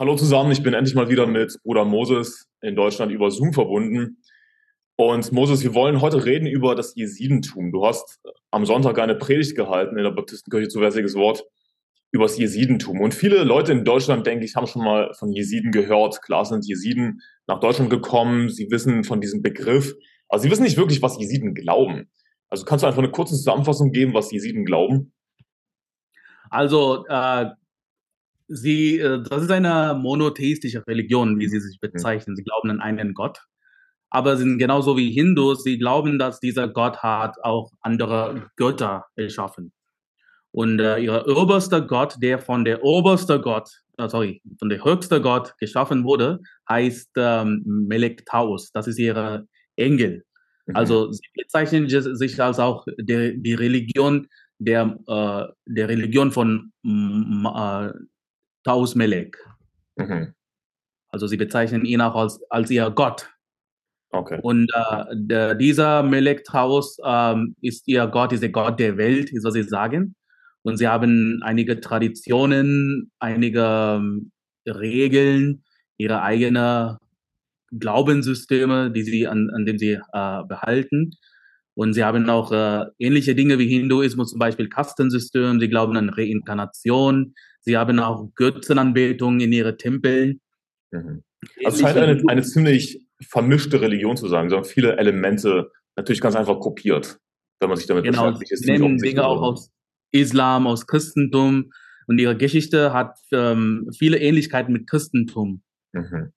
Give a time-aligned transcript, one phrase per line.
[0.00, 4.22] Hallo zusammen, ich bin endlich mal wieder mit Bruder Moses in Deutschland über Zoom verbunden.
[4.96, 7.70] Und Moses, wir wollen heute reden über das Jesidentum.
[7.70, 8.18] Du hast
[8.50, 11.44] am Sonntag eine Predigt gehalten in der Baptistenkirche zu Versiges Wort
[12.12, 13.02] über das Jesidentum.
[13.02, 16.22] Und viele Leute in Deutschland, denke ich, haben schon mal von Jesiden gehört.
[16.22, 19.92] Klar sind Jesiden nach Deutschland gekommen, sie wissen von diesem Begriff,
[20.30, 22.10] aber sie wissen nicht wirklich, was Jesiden glauben.
[22.48, 25.12] Also kannst du einfach eine kurze Zusammenfassung geben, was Jesiden glauben?
[26.48, 27.50] Also äh,
[28.50, 31.92] sie, äh, das ist eine monotheistische Religion, wie sie sich mhm.
[31.92, 32.36] bezeichnen.
[32.36, 33.38] Sie glauben an einen Gott.
[34.10, 39.06] Aber sie sind genauso wie Hindus, sie glauben, dass dieser Gott hat auch andere Götter
[39.14, 39.72] erschaffen.
[40.50, 45.20] Und äh, ihr oberster Gott, der von der oberste Gott, äh, sorry, von der höchste
[45.20, 48.72] Gott geschaffen wurde, heißt ähm, Melek Taus.
[48.72, 49.46] Das ist ihre
[49.76, 50.24] Engel.
[50.66, 50.74] Mhm.
[50.74, 54.26] Also sie bezeichnen sich als auch der, die Religion
[54.58, 57.92] der, äh, der Religion von äh,
[58.64, 59.36] Taus Melek.
[59.96, 60.34] Mhm.
[61.08, 63.28] Also sie bezeichnen ihn auch als, als ihr Gott.
[64.12, 64.40] Okay.
[64.42, 69.30] Und äh, der, dieser Melek Taus ähm, ist ihr Gott, ist der Gott der Welt,
[69.32, 70.14] ist was sie sagen.
[70.62, 74.30] Und sie haben einige Traditionen, einige ähm,
[74.66, 75.64] Regeln,
[75.96, 76.96] ihre eigenen
[77.78, 81.12] Glaubenssysteme, die sie an, an dem sie äh, behalten.
[81.74, 85.60] Und sie haben auch äh, ähnliche Dinge wie Hinduismus, zum Beispiel Kastensystem.
[85.60, 87.34] Sie glauben an Reinkarnation.
[87.60, 90.40] Sie haben auch Götzenanbetung in ihre Tempeln.
[90.90, 91.22] Mhm.
[91.64, 94.48] Also es scheint eine, eine ziemlich vermischte Religion zu sein.
[94.48, 97.18] Sie haben viele Elemente natürlich ganz einfach kopiert,
[97.60, 98.62] wenn man sich damit genau, beschäftigt.
[98.62, 99.70] Sie nehmen Dinge auch aus
[100.12, 101.70] Islam, aus Christentum.
[102.06, 105.62] Und ihre Geschichte hat ähm, viele Ähnlichkeiten mit Christentum.
[105.92, 106.32] Mhm.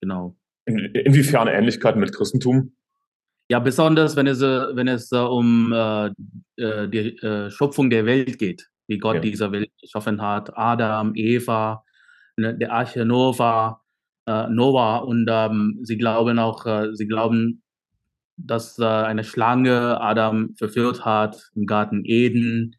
[0.00, 0.36] Genau.
[0.66, 2.74] In, inwiefern Ähnlichkeiten mit Christentum?
[3.50, 6.10] Ja, besonders wenn es, äh, wenn es uh, um uh,
[6.58, 9.20] die uh, Schöpfung der Welt geht, wie Gott ja.
[9.20, 10.56] diese Welt geschaffen hat.
[10.56, 11.84] Adam, Eva,
[12.36, 13.80] ne, der Arche Noah,
[14.26, 17.62] Noah und ähm, sie glauben auch, sie glauben,
[18.36, 22.76] dass eine Schlange Adam verführt hat im Garten Eden.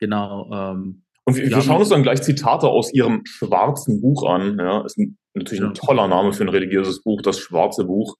[0.00, 0.50] Genau.
[0.52, 4.58] Ähm, und wir, wir schauen uns dann gleich Zitate aus ihrem schwarzen Buch an.
[4.58, 8.16] Ja, ist ein, natürlich ein toller Name für ein religiöses Buch, das schwarze Buch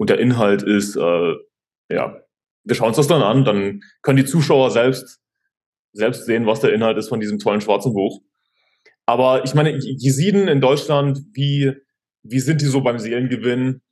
[0.00, 1.34] und der Inhalt ist, äh,
[1.90, 2.16] ja,
[2.64, 5.20] wir schauen uns das dann an, dann können die Zuschauer selbst,
[5.92, 8.20] selbst sehen, was der Inhalt ist von diesem tollen schwarzen Buch.
[9.06, 11.72] Aber ich meine, Jesiden in Deutschland, wie,
[12.22, 13.82] wie sind die so beim Seelengewinn?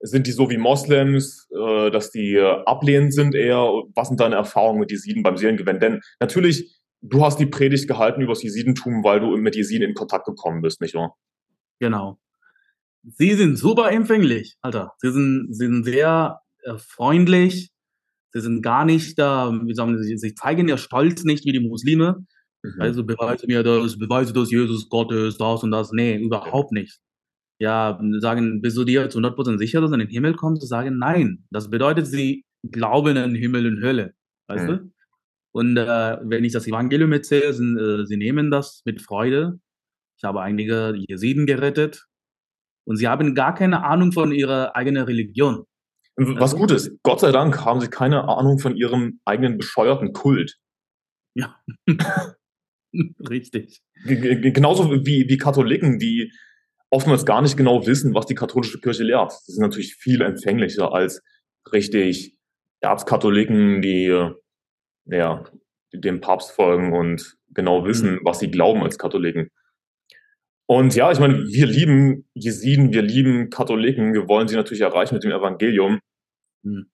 [0.00, 3.58] Sind die so wie Moslems, äh, dass die ablehnend sind eher?
[3.94, 5.80] Was sind deine Erfahrungen mit Jesiden beim Seelengewinn?
[5.80, 9.94] Denn natürlich, du hast die Predigt gehalten über das Jesidentum, weil du mit Jesiden in
[9.94, 11.16] Kontakt gekommen bist, nicht wahr?
[11.80, 12.18] Genau.
[13.02, 14.92] Sie sind super empfänglich, Alter.
[14.98, 17.71] Sie sind, sie sind sehr äh, freundlich.
[18.32, 21.60] Sie sind gar nicht, äh, wie sagen sie, sie zeigen ihr Stolz nicht wie die
[21.60, 22.24] Muslime.
[22.62, 22.80] Mhm.
[22.80, 25.92] Also beweise mir das, beweise, dass Jesus Gott ist, das und das.
[25.92, 26.98] Nee, überhaupt nicht.
[27.60, 30.62] Ja, sagen, bist du dir zu 100% sicher, dass du in den Himmel kommst?
[30.62, 31.44] Sie sagen, nein.
[31.50, 34.14] Das bedeutet, sie glauben an Himmel und Hölle.
[34.48, 34.68] Weißt mhm.
[34.68, 34.92] du?
[35.52, 39.60] Und äh, wenn ich das Evangelium erzähle, sind, äh, sie nehmen das mit Freude.
[40.16, 42.06] Ich habe einige Jesiden gerettet
[42.84, 45.64] und sie haben gar keine Ahnung von ihrer eigenen Religion.
[46.16, 50.12] Was also, gut ist, Gott sei Dank haben sie keine Ahnung von ihrem eigenen bescheuerten
[50.12, 50.58] Kult.
[51.34, 51.56] Ja,
[53.18, 53.80] richtig.
[54.04, 56.30] G genauso wie, wie Katholiken, die
[56.90, 59.32] oftmals gar nicht genau wissen, was die katholische Kirche lehrt.
[59.32, 61.22] Das ist natürlich viel empfänglicher als
[61.72, 62.36] richtig
[62.80, 64.30] Erzkatholiken, die
[65.06, 65.44] ja,
[65.94, 68.20] dem Papst folgen und genau wissen, mhm.
[68.24, 69.48] was sie glauben als Katholiken.
[70.72, 75.12] Und ja, ich meine, wir lieben Jesiden, wir lieben Katholiken, wir wollen sie natürlich erreichen
[75.12, 76.00] mit dem Evangelium.
[76.62, 76.86] Mhm.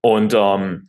[0.00, 0.88] Und ähm,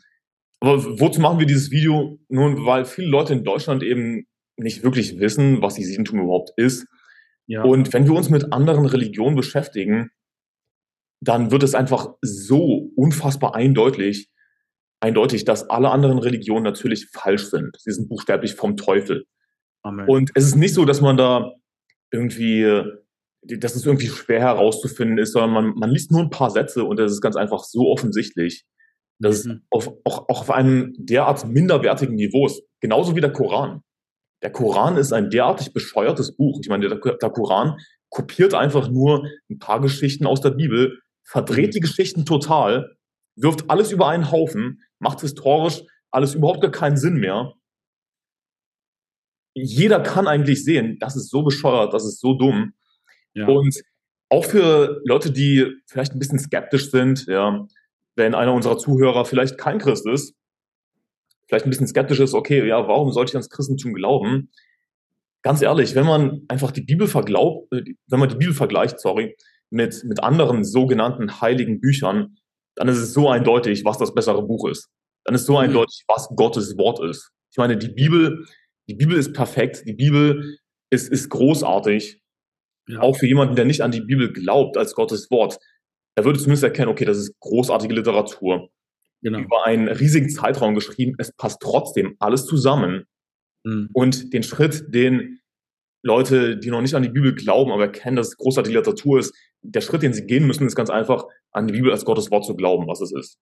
[0.62, 2.18] aber wozu machen wir dieses Video?
[2.30, 6.88] Nun, weil viele Leute in Deutschland eben nicht wirklich wissen, was Jesidentum überhaupt ist.
[7.48, 7.64] Ja.
[7.64, 10.12] Und wenn wir uns mit anderen Religionen beschäftigen,
[11.20, 14.30] dann wird es einfach so unfassbar eindeutig,
[15.02, 17.76] eindeutig, dass alle anderen Religionen natürlich falsch sind.
[17.78, 19.26] Sie sind buchstäblich vom Teufel.
[19.84, 20.08] Amen.
[20.08, 21.52] Und es ist nicht so, dass man da
[22.12, 22.84] irgendwie,
[23.42, 27.00] dass es irgendwie schwer herauszufinden ist, sondern man, man liest nur ein paar Sätze und
[27.00, 28.66] es ist ganz einfach so offensichtlich,
[29.20, 29.52] dass mhm.
[29.52, 32.64] es auf, auch, auch auf einem derart minderwertigen Niveau ist.
[32.82, 33.82] Genauso wie der Koran.
[34.44, 36.60] Der Koran ist ein derartig bescheuertes Buch.
[36.62, 37.78] Ich meine, der, der Koran
[38.10, 41.72] kopiert einfach nur ein paar Geschichten aus der Bibel, verdreht mhm.
[41.72, 42.96] die Geschichten total,
[43.36, 47.54] wirft alles über einen Haufen, macht historisch alles überhaupt gar keinen Sinn mehr
[49.64, 52.74] jeder kann eigentlich sehen, das ist so bescheuert, das ist so dumm.
[53.34, 53.48] Ja.
[53.48, 53.82] Und
[54.30, 57.66] auch für Leute, die vielleicht ein bisschen skeptisch sind, ja,
[58.16, 60.36] wenn einer unserer Zuhörer vielleicht kein Christ ist,
[61.48, 64.50] vielleicht ein bisschen skeptisch ist, okay, ja, warum sollte ich ans Christentum glauben?
[65.48, 69.38] ganz ehrlich, wenn man einfach die Bibel verglaubt, äh, wenn man die Bibel vergleicht, sorry,
[69.70, 72.36] mit, mit anderen sogenannten heiligen Büchern,
[72.76, 74.90] dann ist es so eindeutig, was das bessere Buch ist.
[75.24, 75.60] Dann ist so mhm.
[75.60, 77.32] eindeutig, was Gottes Wort ist.
[77.52, 78.46] Ich meine, die Bibel,
[78.88, 80.58] die Bibel ist perfekt, die Bibel
[80.90, 82.22] ist, ist großartig.
[82.88, 83.02] Ja.
[83.02, 85.60] Auch für jemanden, der nicht an die Bibel glaubt als Gottes Wort.
[86.16, 88.70] Er würde zumindest erkennen, okay, das ist großartige Literatur.
[89.22, 89.40] Genau.
[89.40, 91.16] Über einen riesigen Zeitraum geschrieben.
[91.18, 93.06] Es passt trotzdem alles zusammen.
[93.64, 93.90] Mhm.
[93.94, 95.40] Und den Schritt, den
[96.04, 99.36] Leute, die noch nicht an die Bibel glauben, aber erkennen, dass es großartige Literatur ist,
[99.62, 102.46] der Schritt, den sie gehen müssen, ist ganz einfach, an die Bibel als Gottes Wort
[102.46, 103.40] zu glauben, was es ist.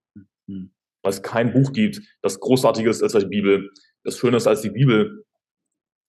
[0.48, 0.72] Mhm.
[1.04, 3.70] Weil es kein Buch gibt, das großartiger ist als die Bibel,
[4.04, 5.25] das schöner ist als die Bibel.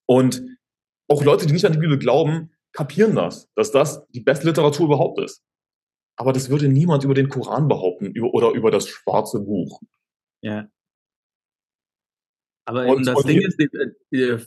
[0.07, 0.43] Und
[1.09, 4.87] auch Leute, die nicht an die Bibel glauben, kapieren das, dass das die beste Literatur
[4.87, 5.43] überhaupt ist.
[6.17, 9.81] Aber das würde niemand über den Koran behaupten über, oder über das schwarze Buch.
[10.43, 10.69] Ja.
[12.65, 13.61] Aber und, das Ding ist,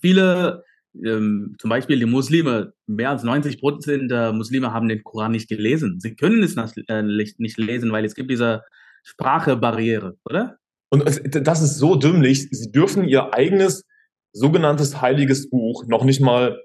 [0.02, 0.64] viele,
[0.94, 5.48] ähm, zum Beispiel die Muslime, mehr als 90 Prozent der Muslime haben den Koran nicht
[5.48, 6.00] gelesen.
[6.00, 6.56] Sie können es
[6.88, 8.64] äh, nicht lesen, weil es gibt diese
[9.04, 10.58] Sprachebarriere, oder?
[10.90, 12.50] Und das ist so dümmlich.
[12.52, 13.86] Sie dürfen ihr eigenes
[14.34, 16.62] sogenanntes heiliges Buch noch nicht mal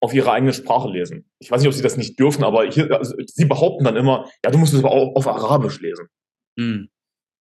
[0.00, 1.28] auf ihre eigene Sprache lesen.
[1.40, 4.30] Ich weiß nicht, ob sie das nicht dürfen, aber hier, also, sie behaupten dann immer,
[4.44, 6.06] ja, du musst es aber auch auf Arabisch lesen.
[6.56, 6.88] Mhm.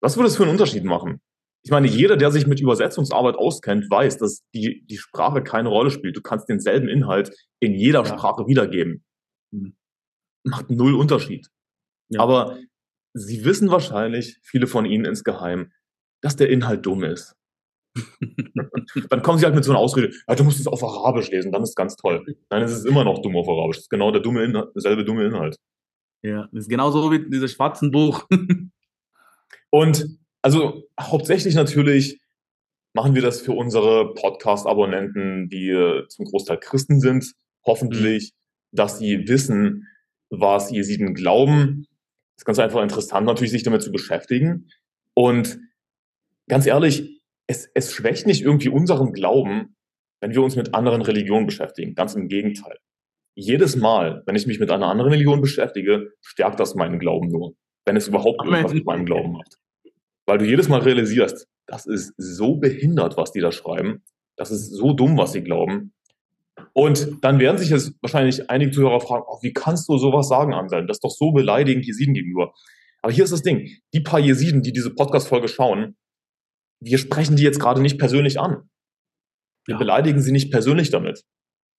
[0.02, 1.22] Was würde es für einen Unterschied machen?
[1.64, 5.92] Ich meine, jeder, der sich mit Übersetzungsarbeit auskennt, weiß, dass die, die Sprache keine Rolle
[5.92, 6.16] spielt.
[6.16, 8.06] Du kannst denselben Inhalt in jeder ja.
[8.06, 9.04] Sprache wiedergeben.
[9.52, 9.76] Mhm.
[10.44, 11.48] Macht null Unterschied.
[12.10, 12.22] Ja.
[12.22, 12.58] Aber
[13.14, 15.72] sie wissen wahrscheinlich, viele von ihnen insgeheim,
[16.22, 17.36] dass der Inhalt dumm ist.
[19.10, 21.52] dann kommen sie halt mit so einer Ausrede, ja, du musst es auf Arabisch lesen,
[21.52, 22.26] dann ist es ganz toll.
[22.50, 23.78] Nein, es ist immer noch dumm auf Arabisch.
[23.78, 25.58] Das ist genau der dumme Inhalt, derselbe dumme Inhalt.
[26.24, 28.28] Ja, das ist genauso wie dieses schwarzen Buch.
[29.70, 32.20] Und also hauptsächlich natürlich
[32.94, 37.34] machen wir das für unsere Podcast-Abonnenten, die äh, zum Großteil Christen sind,
[37.66, 38.76] hoffentlich, mhm.
[38.76, 39.88] dass sie wissen,
[40.30, 41.86] was Jesiden glauben.
[42.36, 44.70] Das ist ganz einfach interessant, natürlich sich damit zu beschäftigen.
[45.14, 45.60] Und
[46.48, 47.17] ganz ehrlich,
[47.48, 49.76] es, es schwächt nicht irgendwie unseren Glauben,
[50.22, 51.96] wenn wir uns mit anderen Religionen beschäftigen.
[51.96, 52.78] Ganz im Gegenteil.
[53.36, 57.54] Jedes Mal, wenn ich mich mit einer anderen Religion beschäftige, stärkt das meinen Glauben nur.
[57.86, 59.58] Wenn es überhaupt irgendwas mit meinem Glauben macht.
[60.26, 64.04] Weil du jedes Mal realisierst, das ist so behindert, was die da schreiben.
[64.36, 65.94] Das ist so dumm, was sie glauben.
[66.74, 70.54] Und dann werden sich jetzt wahrscheinlich einige Zuhörer fragen, oh, wie kannst du sowas sagen,
[70.54, 70.88] Anselm?
[70.88, 72.54] Das ist doch so beleidigend Jesiden gegenüber.
[73.02, 73.70] Aber hier ist das Ding.
[73.94, 75.96] Die paar Jesiden, die diese Podcast-Folge schauen,
[76.80, 78.70] wir sprechen die jetzt gerade nicht persönlich an.
[79.66, 79.78] Wir ja.
[79.78, 81.24] beleidigen sie nicht persönlich damit.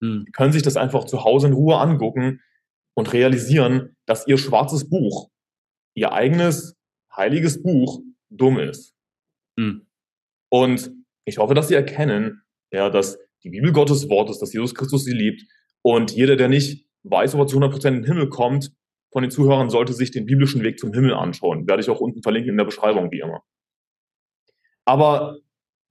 [0.02, 0.24] Hm.
[0.26, 2.40] Sie können sich das einfach zu Hause in Ruhe angucken
[2.94, 5.30] und realisieren, dass ihr schwarzes Buch,
[5.94, 6.76] ihr eigenes
[7.14, 8.00] heiliges Buch,
[8.30, 8.94] dumm ist.
[9.58, 9.86] Hm.
[10.50, 10.92] Und
[11.24, 12.42] ich hoffe, dass sie erkennen,
[12.72, 15.42] ja, dass die Bibel Gottes Wort ist, dass Jesus Christus sie liebt.
[15.82, 18.72] Und jeder, der nicht weiß, ob er zu 100% in den Himmel kommt,
[19.12, 21.66] von den Zuhörern sollte sich den biblischen Weg zum Himmel anschauen.
[21.66, 23.42] Werde ich auch unten verlinken in der Beschreibung, wie immer.
[24.88, 25.36] Aber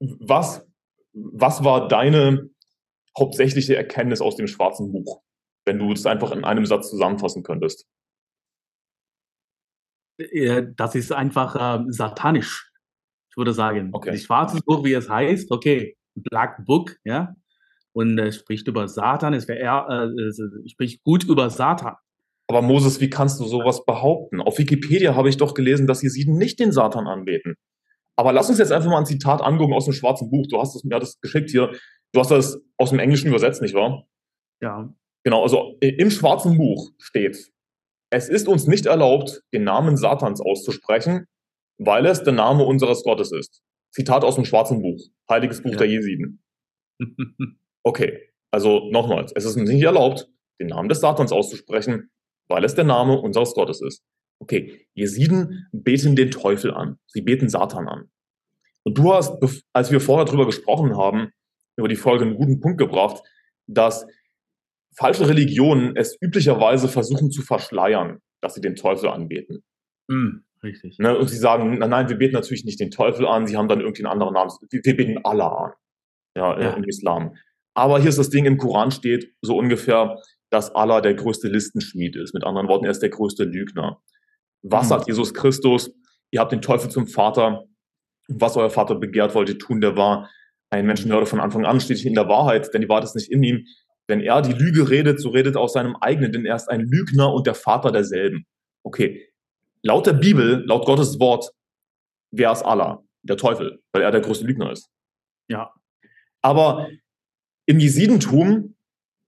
[0.00, 0.66] was,
[1.12, 2.50] was war deine
[3.16, 5.22] hauptsächliche Erkenntnis aus dem schwarzen Buch,
[5.64, 7.86] wenn du es einfach in einem Satz zusammenfassen könntest?
[10.74, 12.72] Das ist einfach äh, satanisch,
[13.30, 13.90] ich würde sagen.
[13.92, 14.10] Okay.
[14.10, 17.36] Das schwarze Buch, wie es heißt, okay, Black Book, ja,
[17.92, 21.94] und äh, spricht über Satan, es, wär, äh, spricht gut über Satan.
[22.48, 24.40] Aber Moses, wie kannst du sowas behaupten?
[24.40, 27.54] Auf Wikipedia habe ich doch gelesen, dass Jesiden nicht den Satan anbeten.
[28.18, 30.46] Aber lass uns jetzt einfach mal ein Zitat angucken aus dem schwarzen Buch.
[30.48, 31.70] Du hast es mir das geschickt hier.
[32.12, 34.08] Du hast das aus dem Englischen übersetzt, nicht wahr?
[34.60, 34.92] Ja.
[35.24, 37.52] Genau, also im schwarzen Buch steht,
[38.10, 41.26] es ist uns nicht erlaubt, den Namen Satans auszusprechen,
[41.78, 43.62] weil es der Name unseres Gottes ist.
[43.94, 45.78] Zitat aus dem schwarzen Buch, heiliges Buch ja.
[45.78, 46.42] der Jesiden.
[47.84, 48.20] Okay,
[48.50, 50.28] also nochmals, es ist uns nicht erlaubt,
[50.60, 52.10] den Namen des Satans auszusprechen,
[52.48, 54.04] weil es der Name unseres Gottes ist.
[54.40, 56.98] Okay, Jesiden beten den Teufel an.
[57.06, 58.10] Sie beten Satan an.
[58.84, 59.32] Und du hast,
[59.72, 61.30] als wir vorher darüber gesprochen haben,
[61.76, 63.22] über die Folge einen guten Punkt gebracht,
[63.66, 64.06] dass
[64.96, 69.62] falsche Religionen es üblicherweise versuchen zu verschleiern, dass sie den Teufel anbeten.
[70.08, 70.98] Mm, richtig.
[70.98, 73.68] Ne, und sie sagen, nein, nein, wir beten natürlich nicht den Teufel an, sie haben
[73.68, 74.50] dann irgendwie einen anderen Namen.
[74.70, 75.72] Wir, wir beten Allah an.
[76.36, 77.36] Ja, ja, im Islam.
[77.74, 82.16] Aber hier ist das Ding, im Koran steht so ungefähr, dass Allah der größte Listenschmied
[82.16, 82.32] ist.
[82.32, 84.00] Mit anderen Worten, er ist der größte Lügner.
[84.62, 84.88] Was mhm.
[84.88, 85.90] sagt Jesus Christus?
[86.30, 87.64] Ihr habt den Teufel zum Vater.
[88.28, 90.30] Was euer Vater begehrt wollte tun, der war
[90.70, 93.42] ein Menschenmörder von Anfang an, steht in der Wahrheit, denn die Wahrheit ist nicht in
[93.42, 93.66] ihm.
[94.06, 96.80] Wenn er die Lüge redet, so redet er aus seinem eigenen, denn er ist ein
[96.80, 98.46] Lügner und der Vater derselben.
[98.82, 99.26] Okay.
[99.82, 101.52] Laut der Bibel, laut Gottes Wort,
[102.30, 103.02] wer ist Allah?
[103.22, 104.90] Der Teufel, weil er der größte Lügner ist.
[105.48, 105.72] Ja.
[106.42, 106.88] Aber
[107.66, 108.76] Im Jesidentum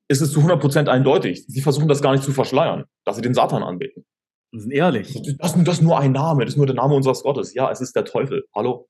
[0.08, 1.44] ist es zu 100% eindeutig.
[1.46, 4.06] Sie versuchen das gar nicht zu verschleiern, dass sie den Satan anbeten.
[4.52, 5.14] Das sind ehrlich.
[5.38, 7.54] Das, das ist nur ein Name, das ist nur der Name unseres Gottes.
[7.54, 8.45] Ja, es ist der Teufel.
[8.54, 8.88] Hallo?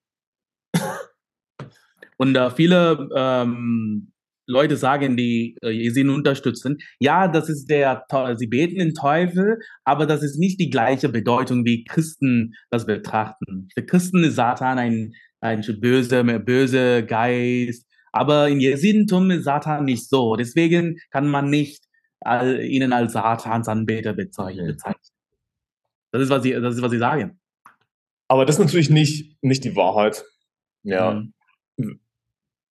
[2.17, 4.13] Und äh, viele ähm,
[4.47, 8.05] Leute sagen, die äh, Jesiden unterstützen, ja, das ist der,
[8.37, 13.69] sie beten den Teufel, aber das ist nicht die gleiche Bedeutung, wie Christen das betrachten.
[13.73, 20.09] Für Christen ist Satan ein, ein böser, böser Geist, aber in Jesidentum ist Satan nicht
[20.09, 20.37] so.
[20.37, 21.85] Deswegen kann man nicht
[22.21, 24.77] all, ihnen als Satansanbeter bezeichnen.
[26.13, 27.41] Das ist, was sie, das ist, was sie sagen.
[28.29, 30.25] Aber das ist natürlich nicht, nicht die Wahrheit.
[30.83, 31.25] Ja.
[31.77, 32.01] Mhm.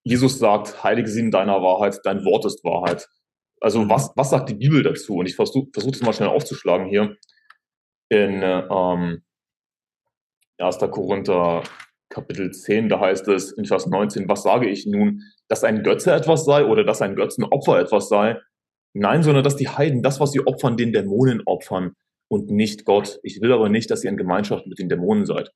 [0.04, 3.08] Jesus sagt, heilige sie in deiner Wahrheit, dein Wort ist Wahrheit.
[3.60, 3.90] Also mhm.
[3.90, 5.16] was, was sagt die Bibel dazu?
[5.16, 7.18] Und ich versuche versuch das mal schnell aufzuschlagen hier.
[8.10, 9.24] In ähm,
[10.58, 10.78] 1.
[10.92, 11.64] Korinther
[12.10, 16.12] Kapitel 10, da heißt es in Vers 19, was sage ich nun, dass ein Götze
[16.12, 18.40] etwas sei oder dass ein Götzenopfer etwas sei?
[18.94, 21.96] Nein, sondern dass die Heiden das, was sie opfern, den Dämonen opfern
[22.30, 23.20] und nicht Gott.
[23.24, 25.52] Ich will aber nicht, dass ihr in Gemeinschaft mit den Dämonen seid.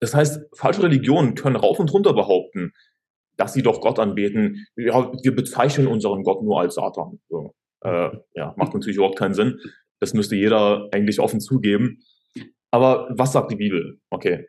[0.00, 2.72] Das heißt, falsche Religionen können rauf und runter behaupten,
[3.36, 4.66] dass sie doch Gott anbeten.
[4.76, 7.20] Ja, wir bezeichnen unseren Gott nur als Satan.
[7.28, 9.58] So, äh, ja, macht natürlich überhaupt keinen Sinn.
[10.00, 12.02] Das müsste jeder eigentlich offen zugeben.
[12.72, 14.00] Aber was sagt die Bibel?
[14.10, 14.48] Okay.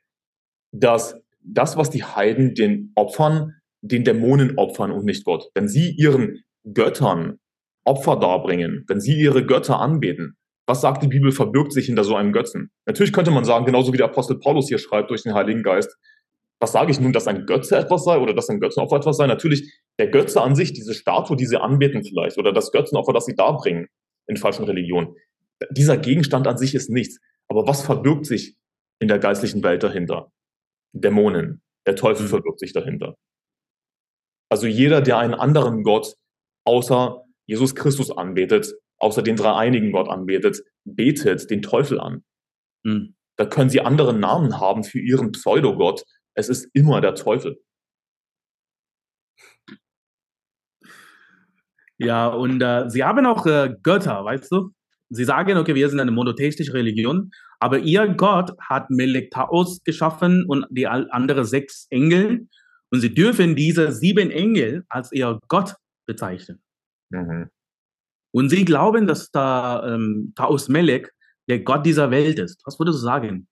[0.72, 5.50] Dass das, was die Heiden den Opfern, den Dämonen opfern und nicht Gott.
[5.53, 6.43] Wenn sie ihren
[6.74, 7.39] Göttern
[7.86, 12.15] Opfer darbringen, wenn sie ihre Götter anbeten, was sagt die Bibel, verbirgt sich hinter so
[12.15, 12.72] einem Götzen?
[12.86, 15.98] Natürlich könnte man sagen, genauso wie der Apostel Paulus hier schreibt durch den Heiligen Geist,
[16.60, 19.27] was sage ich nun, dass ein Götze etwas sei oder dass ein Götzenopfer etwas sei?
[19.27, 23.25] Natürlich, der Götze an sich, diese Statue, die sie anbeten vielleicht, oder das Götzenopfer, das
[23.25, 23.89] sie darbringen
[24.27, 25.15] in falschen Religionen,
[25.72, 27.20] dieser Gegenstand an sich ist nichts.
[27.50, 28.55] Aber was verbirgt sich
[29.00, 30.32] in der geistlichen Welt dahinter?
[30.93, 31.62] Dämonen.
[31.86, 32.29] Der Teufel mhm.
[32.29, 33.15] verbirgt sich dahinter.
[34.50, 36.15] Also jeder, der einen anderen Gott
[36.63, 42.24] außer Jesus Christus anbetet, außer den dreieinigen Gott anbetet, betet den Teufel an.
[42.83, 43.15] Mhm.
[43.36, 46.03] Da können sie andere Namen haben für ihren Pseudogott,
[46.36, 47.60] es ist immer der Teufel.
[51.98, 54.72] Ja, und äh, sie haben auch äh, Götter, weißt du?
[55.10, 60.65] Sie sagen, okay, wir sind eine monotheistische Religion, aber ihr Gott hat Melektaos geschaffen und
[60.72, 62.48] die anderen sechs Engel
[62.89, 65.75] und sie dürfen diese sieben Engel als ihr Gott
[66.07, 66.62] bezeichnen.
[67.10, 67.50] Mhm.
[68.33, 71.13] Und sie glauben, dass da ähm, Taos Melek
[71.47, 72.61] der Gott dieser Welt ist.
[72.65, 73.47] Was würdest du sagen?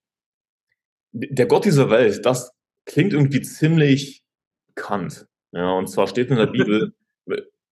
[1.13, 2.51] Der Gott dieser Welt, das
[2.85, 4.23] klingt irgendwie ziemlich
[4.67, 5.27] bekannt.
[5.51, 6.93] Ja, und zwar steht in der Bibel,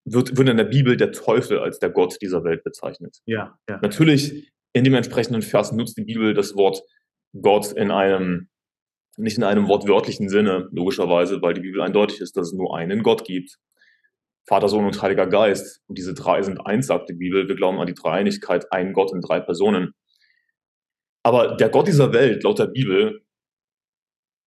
[0.05, 3.17] wird, wird in der Bibel der Teufel als der Gott dieser Welt bezeichnet.
[3.25, 3.79] Ja, ja.
[3.81, 6.83] Natürlich, in dem entsprechenden Vers nutzt die Bibel das Wort
[7.41, 8.49] Gott in einem,
[9.17, 13.01] nicht in einem wortwörtlichen Sinne, logischerweise, weil die Bibel eindeutig ist, dass es nur einen
[13.01, 13.57] Gott gibt.
[14.49, 15.83] Vater, Sohn und Heiliger Geist.
[15.85, 17.47] Und diese drei sind eins, sagt die Bibel.
[17.47, 19.93] Wir glauben an die Dreieinigkeit, einen Gott in drei Personen.
[21.21, 23.23] Aber der Gott dieser Welt, laut der Bibel,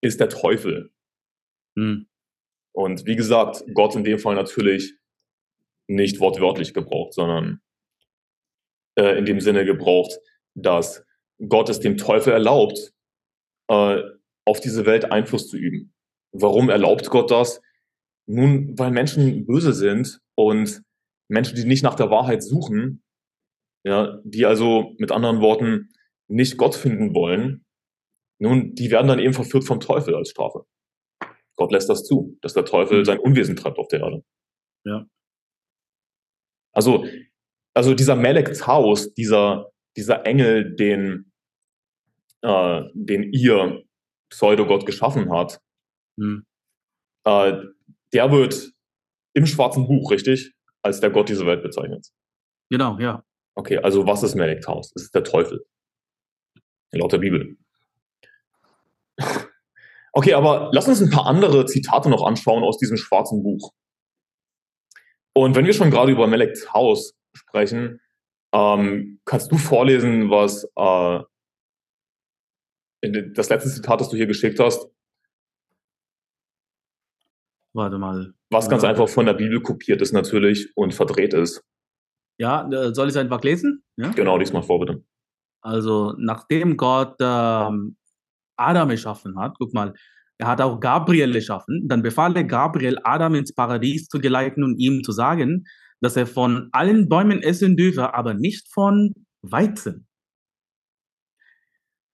[0.01, 0.91] ist der Teufel.
[1.77, 2.09] Hm.
[2.73, 4.95] Und wie gesagt, Gott in dem Fall natürlich
[5.87, 7.61] nicht wortwörtlich gebraucht, sondern
[8.97, 10.19] äh, in dem Sinne gebraucht,
[10.55, 11.05] dass
[11.49, 12.93] Gott es dem Teufel erlaubt,
[13.69, 14.03] äh,
[14.45, 15.95] auf diese Welt Einfluss zu üben.
[16.33, 17.61] Warum erlaubt Gott das?
[18.27, 20.83] Nun, weil Menschen böse sind und
[21.29, 23.03] Menschen, die nicht nach der Wahrheit suchen,
[23.85, 25.91] ja, die also mit anderen Worten
[26.29, 27.65] nicht Gott finden wollen,
[28.39, 30.65] nun, die werden dann eben verführt vom Teufel als Strafe.
[31.57, 33.05] Gott lässt das zu, dass der Teufel mhm.
[33.05, 34.25] sein Unwesen treibt auf der Erde.
[34.85, 35.07] Ja.
[36.73, 37.07] Also,
[37.75, 41.33] also dieser Melek Taus, dieser, dieser Engel, den,
[42.41, 43.85] äh, den ihr
[44.29, 45.61] Pseudogott geschaffen hat,
[46.17, 46.45] mhm.
[47.25, 47.63] äh,
[48.13, 48.73] der wird
[49.35, 50.53] im schwarzen Buch, richtig,
[50.83, 52.09] als der Gott dieser Welt bezeichnet.
[52.71, 53.25] Genau, ja.
[53.55, 54.93] Okay, also was ist Melek Taus?
[54.95, 55.65] Es ist der Teufel.
[56.93, 57.57] Laut der Bibel.
[60.15, 63.73] Okay, aber lass uns ein paar andere Zitate noch anschauen aus diesem schwarzen Buch.
[65.35, 67.99] Und wenn wir schon gerade über Meleks Haus sprechen,
[68.53, 71.21] ähm, kannst du vorlesen, was äh,
[73.35, 74.87] das letzte Zitat, das du hier geschickt hast?
[77.75, 78.35] Warte mal.
[78.51, 81.63] Was ganz einfach von der Bibel kopiert ist natürlich und verdreht ist.
[82.39, 83.83] Ja, äh, soll ich es einfach lesen?
[83.97, 84.11] Ja?
[84.11, 85.05] Genau, diesmal vor, bitte.
[85.63, 87.97] Also, nachdem Gott ähm,
[88.57, 89.95] Adam erschaffen hat, guck mal,
[90.39, 94.79] er hat auch Gabriel erschaffen, dann befahl er Gabriel, Adam ins Paradies zu geleiten und
[94.79, 95.65] ihm zu sagen,
[96.01, 100.09] dass er von allen Bäumen essen dürfe, aber nicht von Weizen.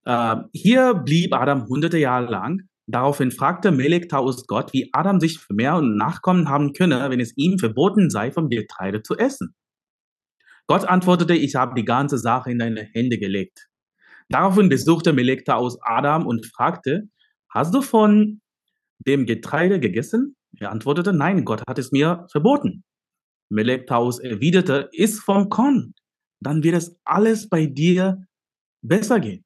[0.04, 5.38] Äh, hier blieb Adam hunderte Jahre lang Daraufhin fragte Melek Taus Gott, wie Adam sich
[5.50, 9.54] mehr und Nachkommen haben könne, wenn es ihm verboten sei, vom Getreide zu essen.
[10.66, 13.68] Gott antwortete, ich habe die ganze Sache in deine Hände gelegt.
[14.30, 17.10] Daraufhin besuchte Melek Taus Adam und fragte,
[17.50, 18.40] hast du von
[19.00, 20.36] dem Getreide gegessen?
[20.58, 22.84] Er antwortete, nein, Gott hat es mir verboten.
[23.50, 25.94] Melektaus erwiderte, iss vom Korn,
[26.40, 28.24] dann wird es alles bei dir
[28.82, 29.44] besser gehen.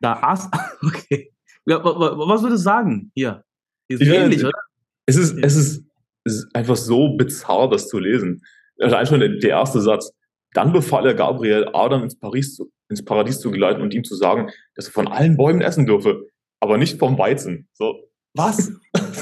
[0.00, 0.50] Da aß,
[0.82, 1.35] okay.
[1.66, 3.44] Ja, was würdest du sagen hier?
[3.88, 4.58] Ist ja, ähnlich, oder?
[5.06, 5.84] Es ist, es, ist,
[6.24, 8.42] es ist einfach so bizarr, das zu lesen.
[8.80, 10.12] Allein schon der erste Satz.
[10.52, 14.16] Dann befahl er Gabriel, Adam ins, Paris zu, ins Paradies zu geleiten und ihm zu
[14.16, 16.26] sagen, dass er von allen Bäumen essen dürfe,
[16.60, 17.68] aber nicht vom Weizen.
[17.74, 18.72] So, was?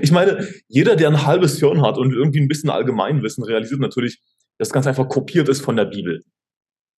[0.00, 4.20] ich meine, jeder, der ein halbes Hirn hat und irgendwie ein bisschen Allgemeinwissen realisiert natürlich,
[4.58, 6.22] dass ganz einfach kopiert ist von der Bibel.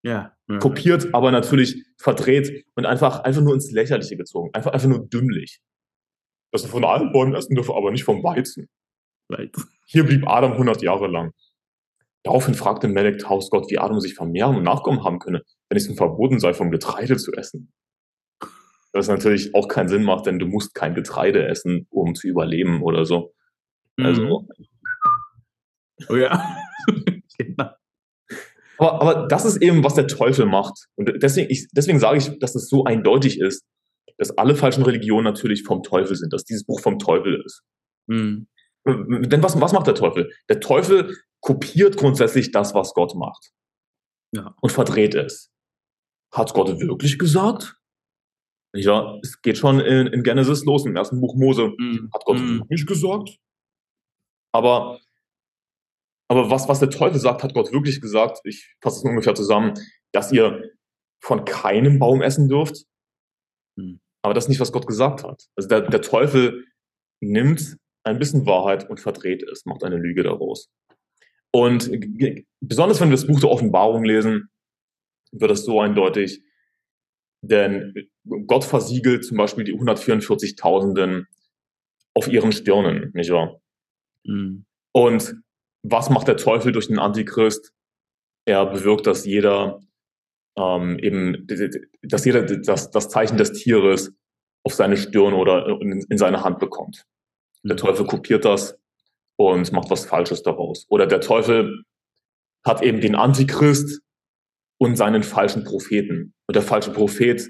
[0.07, 0.59] Ja, ja.
[0.59, 4.51] Kopiert, aber natürlich verdreht und einfach, einfach nur ins Lächerliche gezogen.
[4.53, 5.59] Einfach, einfach nur dümmlich.
[6.53, 8.69] Dass er von allen Bäumen essen dürfe, aber nicht vom Weizen.
[9.87, 11.33] Hier blieb Adam 100 Jahre lang.
[12.23, 15.97] Daraufhin fragte Melek Hausgott, wie Adam sich vermehren und Nachkommen haben könne, wenn es ihm
[15.97, 17.73] verboten sei, vom Getreide zu essen.
[18.93, 22.81] Was natürlich auch keinen Sinn macht, denn du musst kein Getreide essen, um zu überleben
[22.83, 23.35] oder so.
[23.99, 24.43] Also.
[24.43, 24.67] Mhm.
[26.09, 26.57] Oh ja.
[27.39, 27.71] genau.
[28.79, 30.87] Aber, aber das ist eben, was der Teufel macht.
[30.97, 33.65] Und deswegen, ich, deswegen sage ich, dass es so eindeutig ist,
[34.19, 37.63] dass alle falschen Religionen natürlich vom Teufel sind, dass dieses Buch vom Teufel ist.
[38.07, 38.49] Mhm.
[38.87, 40.31] Denn was, was macht der Teufel?
[40.49, 43.51] Der Teufel kopiert grundsätzlich das, was Gott macht.
[44.33, 44.55] Ja.
[44.61, 45.51] Und verdreht es.
[46.33, 47.77] Hat Gott wirklich gesagt?
[48.75, 51.73] Ja, es geht schon in, in Genesis los, im ersten Buch Mose.
[51.79, 52.11] Mm.
[52.13, 52.63] Hat Gott mm.
[52.69, 53.39] nicht gesagt.
[54.53, 55.01] Aber,
[56.29, 58.41] aber was, was der Teufel sagt, hat Gott wirklich gesagt.
[58.45, 59.75] Ich fasse es ungefähr zusammen,
[60.13, 60.71] dass ihr
[61.23, 62.85] von keinem Baum essen dürft.
[63.77, 63.97] Mm.
[64.23, 65.45] Aber das ist nicht, was Gott gesagt hat.
[65.55, 66.65] Also der, der Teufel
[67.21, 70.69] nimmt ein bisschen Wahrheit und verdreht es, macht eine Lüge daraus.
[71.53, 71.91] Und
[72.61, 74.49] besonders wenn wir das Buch der Offenbarung lesen,
[75.33, 76.43] wird es so eindeutig,
[77.41, 77.95] denn
[78.47, 81.25] Gott versiegelt zum Beispiel die 144.000
[82.15, 83.61] auf ihren Stirnen, nicht wahr?
[84.25, 84.67] Mhm.
[84.93, 85.37] Und
[85.83, 87.73] was macht der Teufel durch den Antichrist?
[88.45, 89.81] Er bewirkt, dass jeder
[90.57, 91.47] ähm, eben,
[92.03, 94.13] dass jeder das, das Zeichen des Tieres
[94.65, 97.05] auf seine Stirn oder in, in seine Hand bekommt.
[97.63, 97.81] Der mhm.
[97.81, 98.79] Teufel kopiert das
[99.37, 100.87] und macht was Falsches daraus.
[100.89, 101.85] Oder der Teufel
[102.65, 104.01] hat eben den Antichrist
[104.79, 106.35] und seinen falschen Propheten.
[106.47, 107.49] Und der falsche Prophet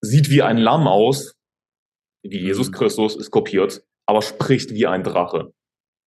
[0.00, 1.36] sieht wie ein Lamm aus,
[2.22, 2.72] wie Jesus mhm.
[2.72, 5.52] Christus ist kopiert, aber spricht wie ein Drache.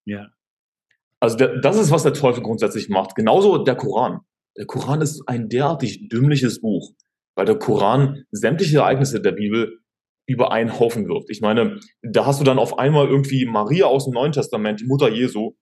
[0.06, 0.30] Ja.
[1.20, 3.16] Also der, das ist, was der Teufel grundsätzlich macht.
[3.16, 4.22] Genauso der Koran.
[4.58, 6.92] Der Koran ist ein derartig dümmliches Buch,
[7.36, 9.80] weil der Koran sämtliche Ereignisse der Bibel
[10.28, 11.30] über einen Haufen wirft.
[11.30, 14.86] Ich meine, da hast du dann auf einmal irgendwie Maria aus dem Neuen Testament, die
[14.86, 15.56] Mutter Jesu,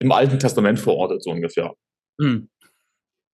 [0.00, 1.74] im Alten Testament verortet, so ungefähr.
[2.18, 2.48] Mhm.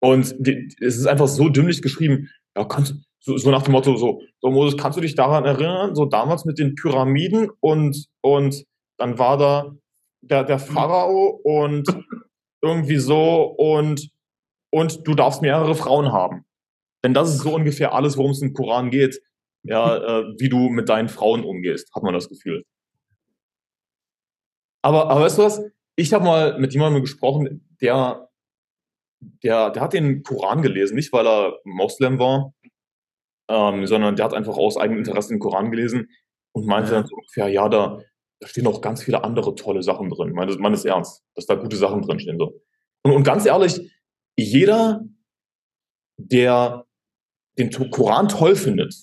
[0.01, 2.29] Und die, es ist einfach so dümmlich geschrieben.
[2.57, 5.95] Ja, kannst, so, so nach dem Motto, so, so Moses, kannst du dich daran erinnern,
[5.95, 8.65] so damals mit den Pyramiden und, und
[8.99, 9.75] dann war da
[10.31, 11.87] der, der Pharao und
[12.63, 14.11] irgendwie so und,
[14.71, 16.45] und du darfst mehrere Frauen haben.
[17.05, 19.21] Denn das ist so ungefähr alles, worum es im Koran geht,
[19.63, 22.65] ja, äh, wie du mit deinen Frauen umgehst, hat man das Gefühl.
[24.83, 25.63] Aber, aber weißt du was?
[25.97, 28.29] Ich habe mal mit jemandem gesprochen, der
[29.43, 32.53] der, der hat den Koran gelesen, nicht weil er Moslem war,
[33.49, 36.09] ähm, sondern der hat einfach aus eigenem Interesse den Koran gelesen
[36.53, 38.01] und meinte dann so ungefähr, ja, da,
[38.45, 40.29] da stehen auch ganz viele andere tolle Sachen drin.
[40.29, 42.39] Ich meine, man ist ernst, dass da gute Sachen drin stehen.
[42.39, 42.61] So.
[43.03, 43.91] Und, und ganz ehrlich,
[44.37, 45.03] jeder,
[46.19, 46.85] der
[47.57, 48.95] den Koran toll findet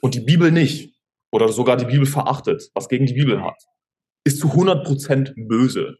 [0.00, 0.94] und die Bibel nicht,
[1.30, 3.62] oder sogar die Bibel verachtet, was gegen die Bibel hat,
[4.24, 5.98] ist zu 100% böse.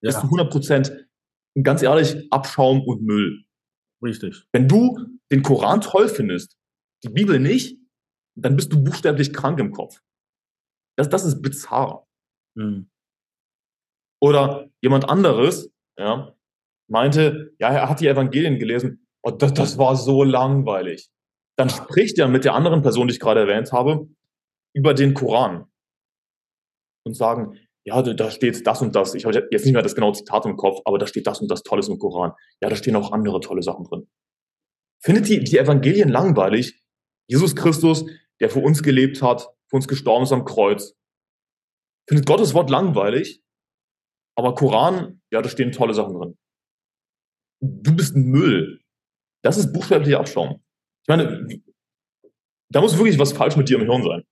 [0.00, 0.10] Ja.
[0.10, 1.00] Ist zu 100%
[1.62, 3.44] ganz ehrlich, Abschaum und Müll.
[4.02, 4.48] Richtig.
[4.50, 4.98] Wenn du
[5.30, 6.56] den Koran toll findest,
[7.04, 7.78] die Bibel nicht,
[8.34, 10.00] dann bist du buchstäblich krank im Kopf.
[10.96, 12.06] Das, das ist bizarr.
[12.56, 12.90] Mhm.
[14.20, 16.34] Oder jemand anderes, ja,
[16.88, 21.10] meinte, ja, er hat die Evangelien gelesen, oh, das, das war so langweilig.
[21.56, 24.08] Dann spricht er mit der anderen Person, die ich gerade erwähnt habe,
[24.74, 25.66] über den Koran
[27.04, 29.14] und sagen, ja, da steht das und das.
[29.14, 31.50] Ich habe jetzt nicht mehr das genaue Zitat im Kopf, aber da steht das und
[31.50, 32.32] das Tolles im Koran.
[32.62, 34.08] Ja, da stehen auch andere tolle Sachen drin.
[35.02, 36.82] Findet die, die Evangelien langweilig?
[37.28, 38.06] Jesus Christus,
[38.40, 40.94] der für uns gelebt hat, für uns gestorben ist am Kreuz.
[42.08, 43.42] Findet Gottes Wort langweilig?
[44.36, 46.38] Aber Koran, ja, da stehen tolle Sachen drin.
[47.60, 48.80] Du bist Müll.
[49.42, 50.62] Das ist buchstäblicher Abschaum.
[51.02, 51.48] Ich meine,
[52.70, 54.22] da muss wirklich was falsch mit dir im Hirn sein.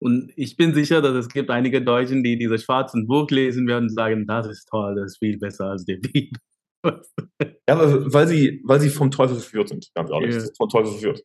[0.00, 3.84] Und ich bin sicher, dass es gibt einige Deutschen, die dieses schwarzen Buch lesen werden
[3.84, 6.40] und sagen, das ist toll, das ist viel besser als die Bibel.
[7.68, 10.34] ja, weil sie, weil sie vom Teufel verführt sind, ganz ehrlich.
[10.34, 10.48] Yeah.
[10.56, 11.24] Vom Teufel verführt.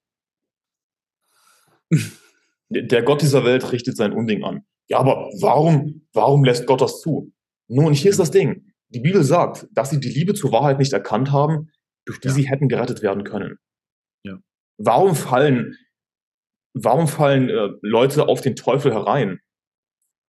[2.69, 4.63] Der Gott dieser Welt richtet sein Unding an.
[4.89, 7.34] Ja, aber warum, warum lässt Gott das zu?
[7.67, 8.73] Nun, hier ist das Ding.
[8.89, 11.71] Die Bibel sagt, dass sie die Liebe zur Wahrheit nicht erkannt haben,
[12.05, 12.34] durch die ja.
[12.34, 13.58] sie hätten gerettet werden können.
[14.23, 14.39] Ja.
[14.77, 15.75] Warum fallen,
[16.73, 19.39] warum fallen äh, Leute auf den Teufel herein?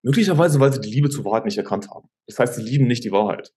[0.03, 2.09] Möglicherweise, weil sie die Liebe zur Wahrheit nicht erkannt haben.
[2.26, 3.53] Das heißt, sie lieben nicht die Wahrheit.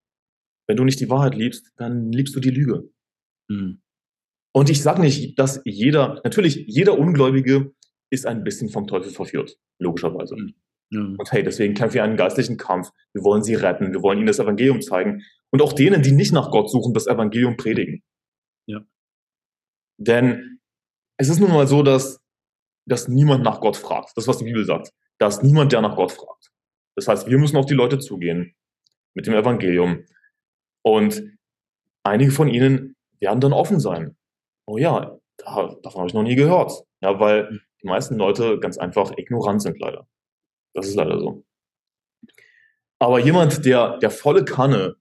[0.68, 2.90] Wenn du nicht die Wahrheit liebst, dann liebst du die Lüge.
[3.50, 3.82] Mhm.
[4.56, 7.74] Und ich sage nicht, dass jeder, natürlich, jeder Ungläubige
[8.14, 10.36] ist ein bisschen vom Teufel verführt, logischerweise.
[10.92, 11.16] Mhm.
[11.18, 12.92] Und hey, deswegen kämpfen wir einen geistlichen Kampf.
[13.12, 15.24] Wir wollen sie retten, wir wollen ihnen das Evangelium zeigen.
[15.50, 18.04] Und auch denen, die nicht nach Gott suchen, das Evangelium predigen.
[18.68, 18.82] Ja.
[19.98, 20.60] Denn
[21.18, 22.22] es ist nun mal so, dass,
[22.86, 24.12] dass niemand nach Gott fragt.
[24.16, 24.92] Das, ist, was die Bibel sagt.
[25.18, 26.52] Da ist niemand, der nach Gott fragt.
[26.96, 28.56] Das heißt, wir müssen auf die Leute zugehen
[29.16, 30.06] mit dem Evangelium.
[30.84, 31.24] Und
[32.04, 34.16] einige von ihnen werden dann offen sein.
[34.68, 36.84] Oh ja, davon habe ich noch nie gehört.
[37.02, 37.62] Ja, weil hm.
[37.84, 40.08] Die meisten Leute ganz einfach ignorant sind leider.
[40.74, 41.46] Das ist leider so.
[43.00, 44.96] Aber jemand, der, der volle Kanne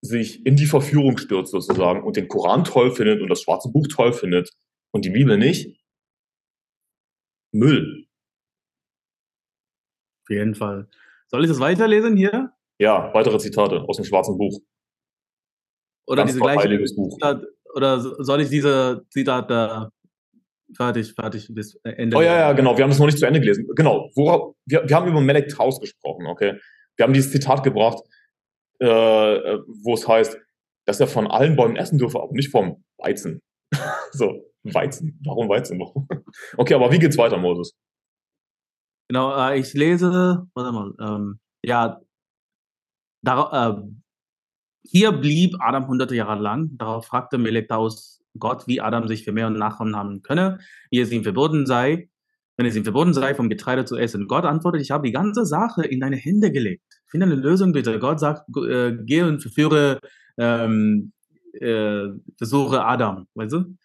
[0.00, 3.86] sich in die Verführung stürzt sozusagen und den Koran toll findet und das schwarze Buch
[3.88, 4.50] toll findet
[4.90, 5.78] und die Bibel nicht,
[7.52, 8.06] Müll.
[10.24, 10.88] Auf jeden Fall.
[11.28, 12.52] Soll ich das weiterlesen hier?
[12.78, 14.60] Ja, weitere Zitate aus dem schwarzen Buch.
[16.06, 17.18] Oder Ganz diese gleiche Buch.
[17.74, 19.92] Oder soll ich diese Zitate
[20.76, 22.16] fertig, fertig bis Ende.
[22.16, 22.76] Oh ja, ja, genau.
[22.76, 23.66] Wir haben das noch nicht zu Ende gelesen.
[23.74, 24.10] Genau.
[24.14, 26.58] Worauf, wir, wir haben über Melek Taus gesprochen, okay?
[26.96, 28.02] Wir haben dieses Zitat gebracht,
[28.80, 30.38] äh, wo es heißt,
[30.86, 33.40] dass er von allen Bäumen essen dürfe, aber nicht vom Weizen.
[34.12, 35.20] so, Weizen.
[35.24, 35.82] Warum Weizen?
[36.56, 37.74] okay, aber wie geht's weiter, Moses?
[39.08, 42.00] Genau, äh, ich lese, warte mal, ähm, ja,
[43.22, 43.82] da, äh,
[44.84, 46.76] hier blieb Adam hunderte Jahre lang.
[46.76, 50.58] Darauf fragte Melek Taus Gott, wie Adam sich für mehr und Nachkommen haben könne,
[50.90, 52.08] wie es ihm verboten sei,
[52.56, 54.28] wenn es ihm verboten sei, vom Getreide zu essen.
[54.28, 56.82] Gott antwortet, ich habe die ganze Sache in deine Hände gelegt.
[57.06, 57.98] Finde eine Lösung bitte.
[57.98, 60.00] Gott sagt, äh, geh und verführe,
[60.38, 61.12] ähm,
[61.54, 63.76] äh, versuche Adam, weißt du?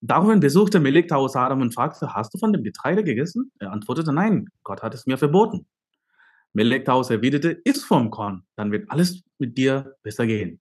[0.00, 3.50] Daraufhin besuchte Melek Adam und fragte, hast du von dem Getreide gegessen?
[3.58, 5.66] Er antwortete, nein, Gott hat es mir verboten.
[6.52, 10.60] Melek erwiderte, iss vom Korn, dann wird alles mit dir besser gehen.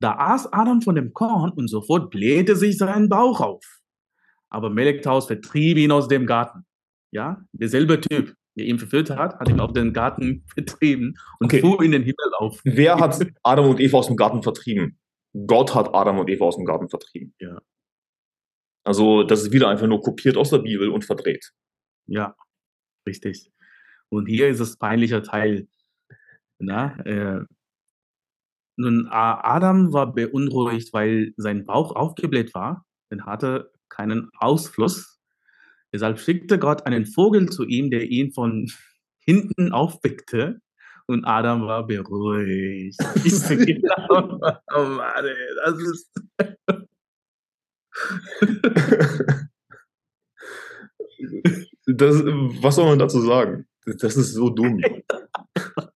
[0.00, 3.64] Da aß Adam von dem Korn und sofort blähte sich sein Bauch auf.
[4.50, 6.66] Aber Melektaus vertrieb ihn aus dem Garten.
[7.12, 11.60] Ja, derselbe Typ, der ihn verführt hat, hat ihn auf den Garten vertrieben und okay.
[11.60, 12.60] fuhr in den Himmel auf.
[12.64, 14.98] Wer hat Adam und Eva aus dem Garten vertrieben?
[15.46, 17.34] Gott hat Adam und Eva aus dem Garten vertrieben.
[17.38, 17.58] Ja.
[18.84, 21.52] Also, das ist wieder einfach nur kopiert aus der Bibel und verdreht.
[22.06, 22.36] Ja,
[23.06, 23.50] richtig.
[24.08, 25.66] Und hier ist das peinliche Teil.
[26.58, 27.44] Na, äh,
[28.76, 35.18] nun, Adam war beunruhigt, weil sein Bauch aufgebläht war, denn hatte keinen Ausfluss.
[35.92, 38.70] Deshalb schickte Gott einen Vogel zu ihm, der ihn von
[39.24, 40.60] hinten aufpickte.
[41.08, 42.98] Und Adam war beruhigt.
[43.24, 44.40] Ich genau,
[44.74, 45.34] oh Mann, ey,
[45.64, 46.10] das ist.
[51.86, 52.16] das,
[52.60, 53.66] was soll man dazu sagen?
[53.84, 54.80] Das ist so dumm.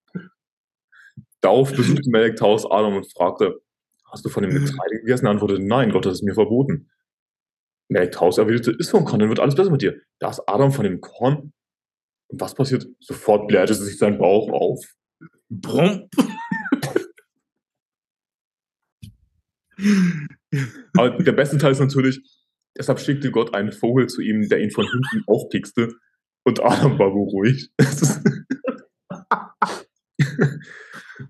[1.40, 3.60] Darauf besuchte Melek Taus Adam und fragte,
[4.10, 5.26] hast du von dem Getreide gegessen?
[5.26, 6.90] Er antwortete, nein, Gott hat es mir verboten.
[7.88, 10.00] Melek Taus erwiderte, ist vom Korn, dann wird alles besser mit dir.
[10.20, 11.52] Da ist Adam von dem Korn.
[12.28, 12.86] Und was passiert?
[13.00, 14.84] Sofort blähte sich sein Bauch auf.
[15.48, 16.08] Brumm.
[20.96, 22.20] Aber der beste Teil ist natürlich,
[22.78, 25.92] deshalb schickte Gott einen Vogel zu ihm, der ihn von hinten aufpickste.
[26.44, 27.72] Und Adam war beruhigt.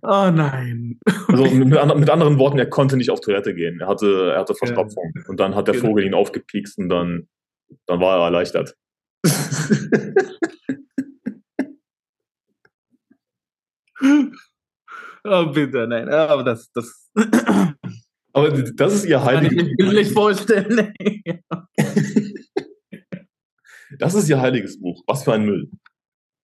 [0.02, 0.98] Oh nein.
[1.28, 3.80] Also mit, mit, anderen Worten, er konnte nicht auf Toilette gehen.
[3.80, 5.12] Er hatte, er hatte Verstopfung.
[5.14, 5.22] Ja.
[5.28, 5.88] Und dann hat der genau.
[5.88, 7.28] Vogel ihn aufgepiekst und dann,
[7.86, 8.74] dann war er erleichtert.
[15.24, 16.08] oh, bitte, nein.
[16.08, 17.10] Aber das, das.
[18.32, 19.64] Aber das ist ihr heiliges Buch.
[19.64, 20.94] Kann ich mir nicht vorstellen.
[23.98, 25.02] das ist ihr heiliges Buch.
[25.06, 25.68] Was für ein Müll.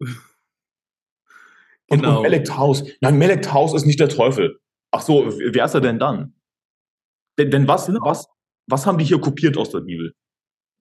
[1.88, 2.16] Und, genau.
[2.16, 2.84] und Melek Taus.
[3.00, 4.58] Nein, Melek Taus ist nicht der Teufel.
[4.90, 6.34] Ach so, wer ist er denn dann?
[7.38, 8.00] Denn, denn was, genau.
[8.02, 8.26] was,
[8.66, 10.14] was haben die hier kopiert aus der Bibel?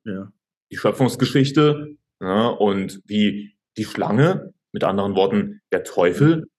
[0.06, 0.32] Ja.
[0.72, 6.50] Die Schöpfungsgeschichte ja, und wie die Schlange, mit anderen Worten, der Teufel,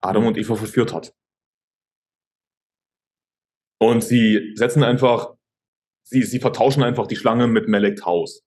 [0.00, 1.14] Adam und Eva verführt hat.
[3.78, 5.36] Und sie setzen einfach
[6.08, 8.44] Sie, sie vertauschen einfach die Schlange mit Melek Taus.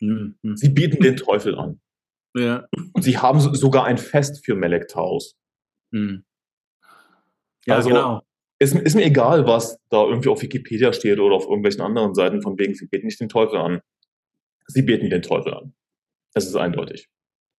[0.00, 0.38] Mhm.
[0.54, 1.80] Sie bieten den Teufel an.
[2.36, 2.66] Ja.
[2.92, 5.36] Und sie haben sogar ein Fest für Melek Taus.
[5.90, 6.24] Mhm.
[7.64, 8.22] Ja, also, genau.
[8.58, 12.40] Ist, ist, mir egal, was da irgendwie auf Wikipedia steht oder auf irgendwelchen anderen Seiten,
[12.40, 13.80] von wegen, sie beten nicht den Teufel an.
[14.66, 15.74] Sie beten den Teufel an.
[16.32, 17.08] Das ist eindeutig.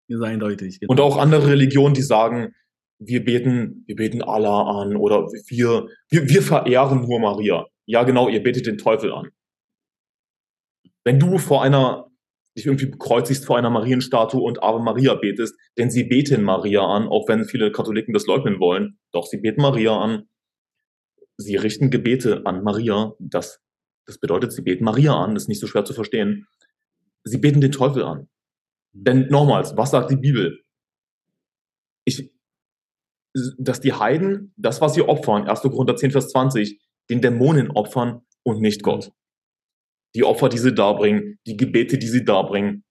[0.08, 0.80] Das ist eindeutig.
[0.80, 0.92] Genau.
[0.92, 2.56] Und auch andere Religionen, die sagen,
[3.00, 7.68] wir beten, wir beten Allah an oder wir, wir, wir verehren nur Maria.
[7.86, 9.30] Ja, genau, ihr betet den Teufel an.
[11.04, 12.07] Wenn du vor einer,
[12.58, 17.08] dich irgendwie bekreuzigst vor einer Marienstatue und Ave Maria betest, denn sie beten Maria an,
[17.08, 19.00] auch wenn viele Katholiken das leugnen wollen.
[19.12, 20.28] Doch, sie beten Maria an.
[21.38, 23.14] Sie richten Gebete an Maria.
[23.20, 23.62] Das,
[24.08, 25.36] das bedeutet, sie beten Maria an.
[25.36, 26.48] Das ist nicht so schwer zu verstehen.
[27.24, 28.28] Sie beten den Teufel an.
[28.92, 30.60] Denn nochmals, was sagt die Bibel?
[32.06, 32.32] Ich,
[33.60, 35.62] dass die Heiden das, was sie opfern, 1.
[35.62, 39.12] Korinther 10, Vers 20, den Dämonen opfern und nicht Gott.
[40.16, 42.84] Die Opfer, die sie darbringen, die Gebete, die sie darbringen,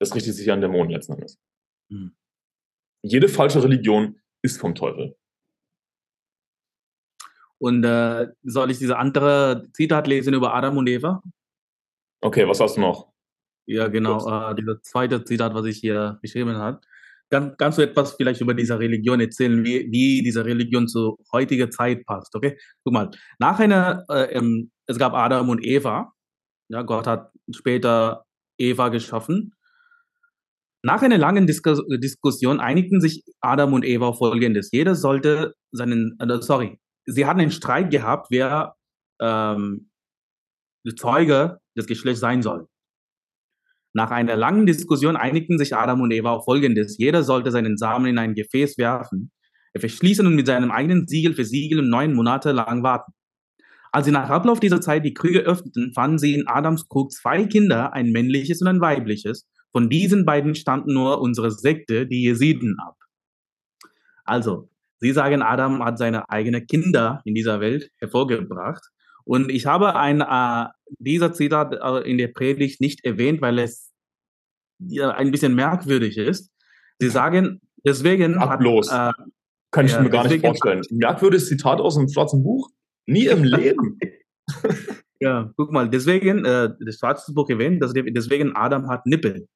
[0.00, 1.38] das richtet sich an Dämonen letzten Endes.
[1.90, 2.16] Mhm.
[3.02, 5.16] Jede falsche Religion ist vom Teufel.
[7.58, 11.22] Und äh, soll ich diese andere Zitat lesen über Adam und Eva?
[12.22, 13.12] Okay, was hast du noch?
[13.66, 14.50] Ja, genau.
[14.50, 16.80] Äh, dieser zweite Zitat, was ich hier beschrieben habe.
[17.30, 21.70] Kann, kannst du etwas vielleicht über diese Religion erzählen, wie, wie diese Religion zu heutiger
[21.70, 22.34] Zeit passt?
[22.34, 23.10] Okay, guck mal.
[23.38, 26.12] Nach einer, äh, ähm, es gab Adam und Eva.
[26.70, 28.24] Ja, Gott hat später
[28.56, 29.54] Eva geschaffen.
[30.82, 36.16] Nach einer langen Diskus Diskussion einigten sich Adam und Eva auf Folgendes: Jeder sollte seinen,
[36.20, 38.76] äh, sorry, sie hatten einen Streit gehabt, wer
[39.20, 39.90] ähm,
[40.96, 42.68] Zeuge des Geschlechts sein soll.
[43.92, 46.96] Nach einer langen Diskussion einigten sich Adam und Eva auf Folgendes.
[46.98, 49.32] Jeder sollte seinen Samen in ein Gefäß werfen,
[49.72, 53.12] er verschließen und mit seinem eigenen Siegel für Siegel neun Monate lang warten.
[53.92, 57.44] Als sie nach Ablauf dieser Zeit die Krüge öffneten, fanden sie in Adams Krug zwei
[57.44, 59.48] Kinder, ein männliches und ein weibliches.
[59.72, 62.96] Von diesen beiden standen nur unsere Sekte, die Jesiden, ab.
[64.24, 68.82] Also, sie sagen, Adam hat seine eigenen Kinder in dieser Welt hervorgebracht.
[69.24, 70.66] Und ich habe ein, äh,
[70.98, 73.92] dieser Zitat äh, in der Predigt nicht erwähnt, weil es
[74.78, 76.50] ja ein bisschen merkwürdig ist.
[76.98, 78.36] Sie sagen, deswegen.
[78.38, 78.90] Ach, bloß.
[78.92, 79.22] Hat, äh,
[79.70, 80.82] Kann ich ja, mir gar nicht vorstellen.
[80.90, 82.70] Merkwürdiges Zitat aus dem schwarzen Buch?
[83.10, 83.98] Nie im Leben.
[85.20, 89.48] ja, guck mal, deswegen, äh, das schwarze Buch erwähnt, dass deswegen Adam hat Nippel.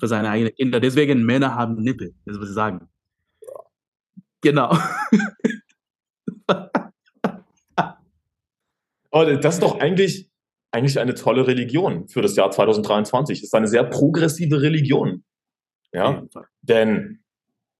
[0.00, 0.80] Für seine eigenen Kinder.
[0.80, 2.14] Deswegen Männer haben Nippel.
[2.24, 2.88] Das würde ich sagen.
[4.40, 4.70] Genau.
[9.10, 10.30] Aber das ist doch eigentlich,
[10.70, 13.40] eigentlich eine tolle Religion für das Jahr 2023.
[13.40, 15.22] Das ist eine sehr progressive Religion.
[15.92, 16.24] Ja,
[16.62, 17.22] denn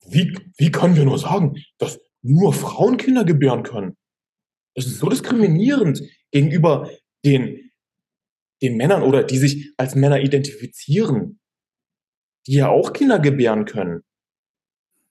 [0.06, 3.96] wie, wie können wir nur sagen, dass nur Frauen Kinder gebären können?
[4.74, 6.90] Das ist so diskriminierend gegenüber
[7.24, 7.70] den,
[8.62, 11.38] den Männern oder die sich als Männer identifizieren,
[12.46, 14.02] die ja auch Kinder gebären können.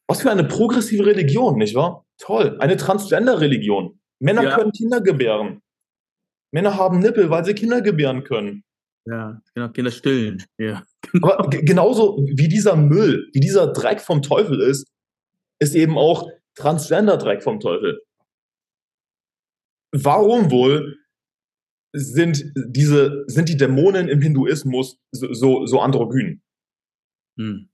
[0.08, 2.06] Was für eine progressive Religion, nicht wahr?
[2.18, 2.58] Toll.
[2.60, 4.00] Eine Transgender-Religion.
[4.20, 4.56] Männer ja.
[4.56, 5.62] können Kinder gebären.
[6.52, 8.64] Männer haben Nippel, weil sie Kinder gebären können.
[9.06, 10.44] Ja, genau, Kinder stillen.
[10.58, 10.84] Ja.
[11.22, 14.88] Aber genauso wie dieser Müll, wie dieser Dreck vom Teufel ist,
[15.60, 18.02] ist eben auch Transgender-Dreck vom Teufel.
[19.92, 20.98] Warum wohl
[21.94, 26.42] sind diese, sind die Dämonen im Hinduismus so, so, so androgyn?
[27.38, 27.70] Hm.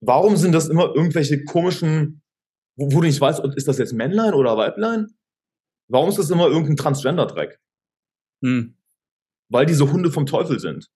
[0.00, 2.22] Warum sind das immer irgendwelche komischen,
[2.76, 5.14] wo, wo du nicht weißt, ist das jetzt Männlein oder Weiblein?
[5.88, 7.60] Warum ist das immer irgendein Transgender-Dreck?
[8.42, 8.76] Hm.
[9.50, 10.90] Weil diese Hunde vom Teufel sind.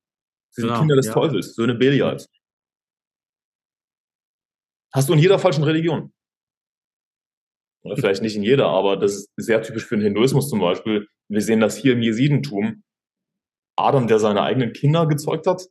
[0.50, 1.12] Sie sind genau, Kinder des ja.
[1.12, 2.30] Teufels, Söhne Belials.
[4.94, 6.14] Hast du in jeder falschen Religion.
[7.86, 11.06] Oder vielleicht nicht in jeder, aber das ist sehr typisch für den Hinduismus zum Beispiel.
[11.28, 12.82] Wir sehen das hier im Jesidentum.
[13.78, 15.66] Adam, der seine eigenen Kinder gezeugt hat,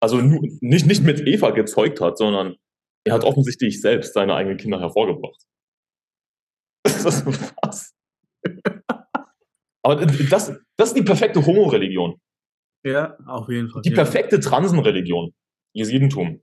[0.00, 2.56] also nicht, nicht mit Eva gezeugt hat, sondern
[3.04, 5.42] er hat offensichtlich selbst seine eigenen Kinder hervorgebracht.
[6.84, 7.94] Das ist was.
[9.84, 12.20] Aber das, das ist die perfekte Homo-Religion.
[12.84, 13.82] Ja, auf jeden Fall.
[13.82, 15.32] Die perfekte Transenreligion.
[15.74, 16.40] Jesidentum.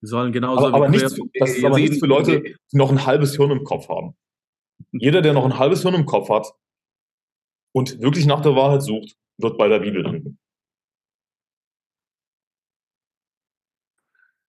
[0.00, 0.66] Wir sollen genauso.
[0.66, 3.64] Aber, aber nichts, das ist aber nichts für Leute, die noch ein halbes Hirn im
[3.64, 4.14] Kopf haben.
[4.92, 6.52] Jeder, der noch ein halbes Hirn im Kopf hat
[7.72, 10.38] und wirklich nach der Wahrheit sucht, wird bei der Bibel landen.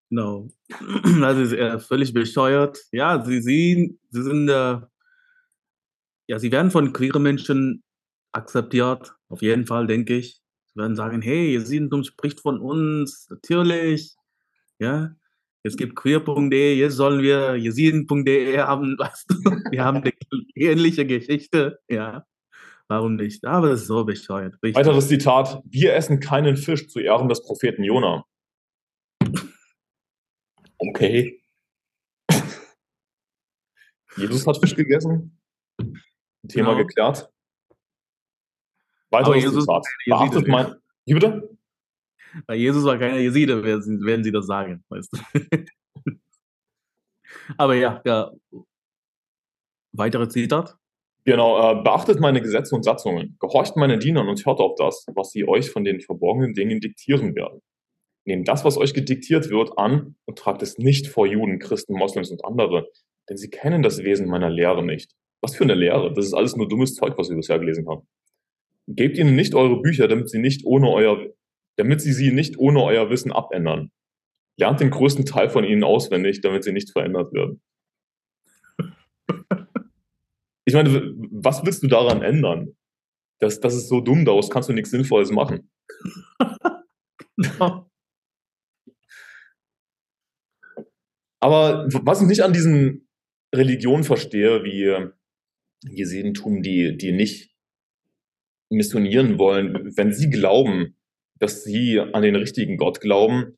[0.10, 0.50] Genau.
[1.22, 2.80] Also ist er völlig bescheuert.
[2.92, 4.80] Ja, sie, sie, sie sind äh,
[6.28, 7.84] ja, sie werden von queeren Menschen
[8.32, 10.42] akzeptiert, auf jeden Fall, denke ich.
[10.68, 14.16] Sie werden sagen, hey, Jesidentum spricht von uns, natürlich.
[14.80, 15.16] Ja,
[15.66, 19.36] es gibt queer.de, jetzt sollen wir jesiden.de haben, weißt du?
[19.72, 20.14] Wir haben eine
[20.54, 22.26] ähnliche Geschichte, ja.
[22.88, 23.44] Warum nicht?
[23.46, 24.54] Aber das ist so bescheuert.
[24.62, 24.76] Richtig.
[24.76, 28.24] Weiteres Zitat: Wir essen keinen Fisch zu Ehren des Propheten Jona.
[30.78, 31.42] Okay.
[34.18, 35.36] Jesus hat Fisch gegessen.
[36.48, 36.86] Thema genau.
[36.86, 37.28] geklärt.
[39.10, 39.88] Weiteres Zitat.
[40.06, 40.76] Beachtet mein.
[41.06, 41.55] Wie bitte?
[42.48, 45.40] Weil Jesus war keiner Jeside, werden sie das sagen, weißt du.
[47.58, 48.32] Aber ja, ja.
[49.92, 50.76] Weitere Zitat?
[51.24, 55.32] Genau, äh, beachtet meine Gesetze und Satzungen, gehorcht meinen Dienern und hört auf das, was
[55.32, 57.62] sie euch von den verborgenen Dingen diktieren werden.
[58.26, 62.30] Nehmt das, was euch gediktiert wird, an und tragt es nicht vor Juden, Christen, Moslems
[62.30, 62.88] und andere,
[63.30, 65.14] denn sie kennen das Wesen meiner Lehre nicht.
[65.42, 66.14] Was für eine Lehre?
[66.14, 68.08] Das ist alles nur dummes Zeug, was wir bisher gelesen haben.
[68.88, 71.26] Gebt ihnen nicht eure Bücher, damit sie nicht ohne euer
[71.78, 73.92] damit sie sie nicht ohne euer Wissen abändern.
[74.58, 77.62] Lernt den größten Teil von ihnen auswendig, damit sie nicht verändert werden.
[80.68, 82.76] Ich meine, was willst du daran ändern?
[83.40, 85.70] Das, das ist so dumm, daraus kannst du nichts Sinnvolles machen.
[87.38, 87.90] genau.
[91.40, 93.08] Aber was ich nicht an diesen
[93.54, 95.12] Religionen verstehe, wie
[95.88, 97.54] Jesidentum, die, die nicht
[98.72, 100.98] missionieren wollen, wenn sie glauben,
[101.40, 103.58] dass sie an den richtigen Gott glauben.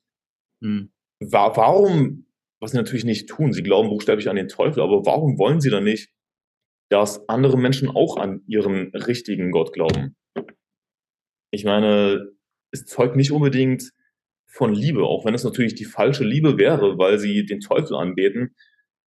[0.64, 0.92] Hm.
[1.20, 2.28] Wa warum,
[2.60, 5.70] was sie natürlich nicht tun, sie glauben buchstäblich an den Teufel, aber warum wollen sie
[5.70, 6.10] dann nicht,
[6.90, 10.16] dass andere Menschen auch an ihren richtigen Gott glauben?
[11.52, 12.32] Ich meine,
[12.72, 13.92] es zeugt nicht unbedingt
[14.48, 18.56] von Liebe, auch wenn es natürlich die falsche Liebe wäre, weil sie den Teufel anbeten.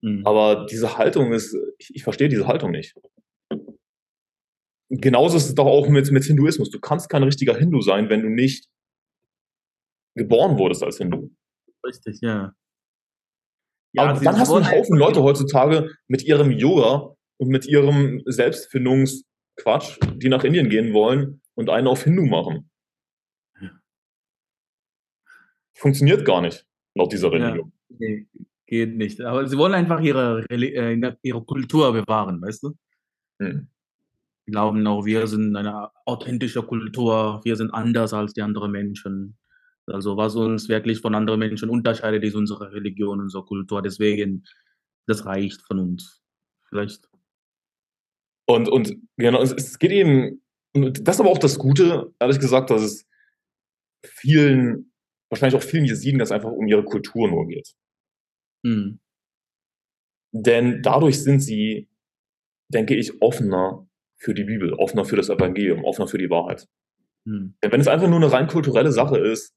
[0.00, 0.26] Mhm.
[0.26, 2.94] Aber diese Haltung ist, ich, ich verstehe diese Haltung nicht
[4.88, 6.70] genauso ist es doch auch mit, mit Hinduismus.
[6.70, 8.68] Du kannst kein richtiger Hindu sein, wenn du nicht
[10.14, 11.31] geboren wurdest als Hindu.
[11.85, 12.55] Richtig, ja.
[13.92, 18.22] ja Aber dann hast du einen Haufen Leute heutzutage mit ihrem Yoga und mit ihrem
[18.25, 22.70] Selbstfindungsquatsch, die nach Indien gehen wollen und einen auf Hindu machen.
[25.75, 27.70] Funktioniert gar nicht, laut dieser Religion.
[27.90, 28.27] Ja, nee,
[28.66, 29.20] geht nicht.
[29.20, 32.72] Aber sie wollen einfach ihre, äh, ihre Kultur bewahren, weißt du?
[33.42, 33.68] Hm
[34.46, 39.37] glauben auch, wir sind eine authentische Kultur, wir sind anders als die anderen Menschen.
[39.87, 43.82] Also was uns wirklich von anderen Menschen unterscheidet, ist unsere Religion, unsere Kultur.
[43.82, 44.44] Deswegen,
[45.06, 46.22] das reicht von uns.
[46.68, 47.09] Vielleicht.
[48.48, 50.42] Und, und genau, es, es geht eben,
[50.74, 53.06] das ist aber auch das Gute, ehrlich gesagt, dass es
[54.04, 54.92] vielen,
[55.30, 57.74] wahrscheinlich auch vielen Jesiden, dass einfach um ihre Kultur nur geht.
[58.64, 59.00] Hm.
[60.32, 61.88] Denn dadurch sind sie,
[62.68, 63.86] denke ich, offener
[64.18, 66.66] für die Bibel, offener für das Evangelium, offener für die Wahrheit.
[67.26, 67.57] Hm.
[67.62, 69.55] Denn wenn es einfach nur eine rein kulturelle Sache ist,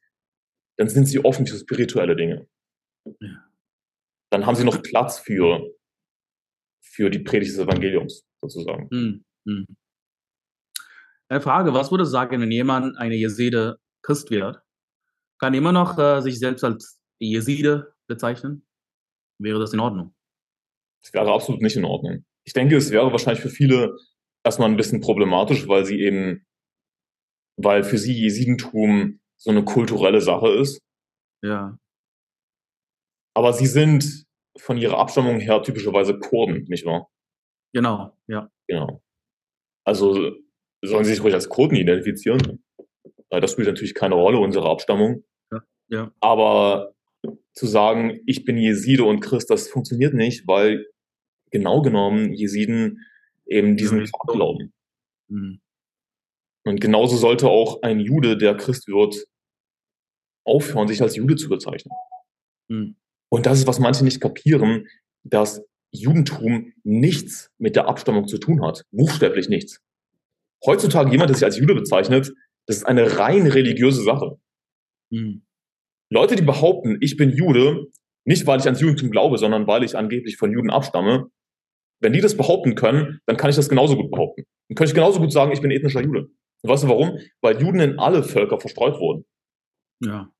[0.78, 2.48] dann sind sie offen für spirituelle Dinge.
[3.06, 3.46] Ja.
[4.32, 5.74] Dann haben sie noch Platz für,
[6.82, 8.90] für die Predigt des Evangeliums, sozusagen.
[8.92, 9.26] Hm.
[9.48, 9.66] Hm.
[11.30, 14.62] Eine Frage, was würde sagen, wenn jemand eine Jeside Christ wird,
[15.40, 18.66] kann immer noch äh, sich selbst als Jeside bezeichnen?
[19.40, 20.14] Wäre das in Ordnung?
[21.02, 22.26] Das wäre absolut nicht in Ordnung.
[22.44, 23.96] Ich denke, es wäre wahrscheinlich für viele
[24.44, 26.46] erstmal ein bisschen problematisch, weil sie eben,
[27.58, 30.82] weil für sie Jesidentum so eine kulturelle Sache ist.
[31.42, 31.78] Ja.
[33.36, 34.26] Aber sie sind
[34.58, 37.10] von ihrer Abstammung her typischerweise Kurden, nicht wahr?
[37.74, 38.50] Genau, ja.
[38.68, 39.02] Genau.
[39.86, 40.36] Also
[40.82, 42.64] sollen sie sich ruhig als Kurden identifizieren.
[43.30, 45.24] Das spielt natürlich keine Rolle, unsere Abstammung.
[45.52, 46.12] Ja, ja.
[46.20, 46.94] Aber
[47.54, 50.86] zu sagen, ich bin Jeside und Christ, das funktioniert nicht, weil
[51.52, 53.06] genau genommen Jesiden
[53.50, 54.74] eben diesen ja, glauben.
[55.30, 55.62] Mhm.
[56.66, 59.26] Und genauso sollte auch ein Jude, der Christ wird,
[60.46, 61.92] aufhören, sich als Jude zu bezeichnen.
[62.70, 62.96] Mhm.
[63.32, 64.88] Und das ist, was manche nicht kapieren,
[65.24, 68.84] dass Judentum nichts mit der Abstammung zu tun hat.
[68.92, 69.82] Buchstäblich nichts.
[70.66, 72.34] Heutzutage jemand, der sich als Jude bezeichnet,
[72.68, 74.40] das ist eine rein religiöse Sache.
[75.12, 75.46] Mhm.
[76.12, 77.88] Leute, die behaupten, ich bin Jude,
[78.26, 81.30] nicht weil ich ans Judentum glaube, sondern weil ich angeblich von Juden abstamme,
[82.02, 84.44] wenn die das behaupten können, dann kann ich das genauso gut behaupten.
[84.70, 86.30] Dann kann ich genauso gut sagen, ich bin ethnischer Jude.
[86.62, 87.20] Und weißt du warum?
[87.42, 89.26] Weil Juden in alle Völker verstreut wurden.
[90.04, 90.32] Ja.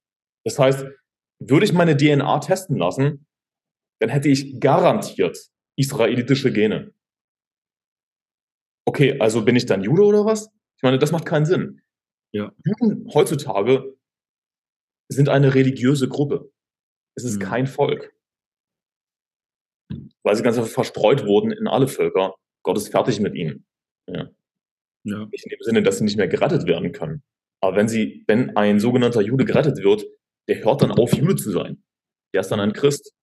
[0.46, 0.86] Das heißt,
[1.40, 3.26] würde ich meine DNA testen lassen,
[4.00, 5.38] dann hätte ich garantiert
[5.78, 6.94] israelitische Gene.
[8.86, 10.50] Okay, also bin ich dann Jude oder was?
[10.78, 11.82] Ich meine, das macht keinen Sinn.
[12.34, 12.52] Ja.
[12.64, 13.96] Juden heutzutage
[15.10, 16.52] sind eine religiöse Gruppe.
[17.16, 17.44] Es ist mhm.
[17.44, 18.14] kein Volk
[20.24, 22.36] weil sie ganz einfach verstreut wurden in alle Völker.
[22.64, 23.66] Gott ist fertig mit ihnen.
[24.08, 24.30] Ja.
[25.04, 25.26] Ja.
[25.26, 27.24] Nicht in dem Sinne, dass sie nicht mehr gerettet werden können.
[27.62, 30.06] Aber wenn sie, wenn ein sogenannter Jude gerettet wird,
[30.48, 31.84] der hört dann auf, Jude zu sein.
[32.34, 33.14] der ist dann ein Christ.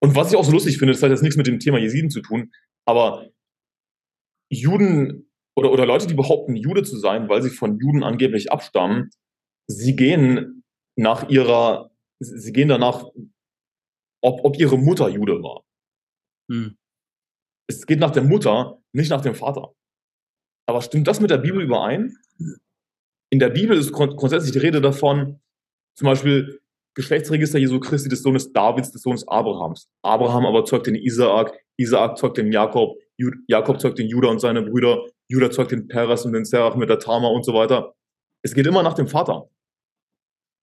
[0.00, 2.10] Und was ich auch so lustig finde, das hat jetzt nichts mit dem Thema Jesiden
[2.10, 2.52] zu tun,
[2.86, 3.28] aber
[4.50, 9.10] Juden oder, oder Leute, die behaupten, Jude zu sein, weil sie von Juden angeblich abstammen,
[9.66, 10.64] sie gehen
[10.96, 11.90] nach ihrer,
[12.20, 13.06] sie gehen danach,
[14.22, 15.64] ob, ob ihre Mutter Jude war.
[16.50, 16.76] Hm.
[17.68, 19.74] Es geht nach der Mutter, nicht nach dem Vater.
[20.66, 22.16] Aber stimmt das mit der Bibel überein?
[23.30, 25.40] In der Bibel ist grundsätzlich die Rede davon,
[25.96, 26.60] zum Beispiel
[26.94, 29.88] Geschlechtsregister Jesu Christi des Sohnes Davids, des Sohnes Abrahams.
[30.02, 32.98] Abraham aber zeugt den Isaak, Isaak zeugt den Jakob,
[33.46, 36.88] Jakob zeugt den Judah und seine Brüder, Judah zeugt den Peres und den Serach mit
[36.88, 37.94] der Tama und so weiter.
[38.42, 39.48] Es geht immer nach dem Vater,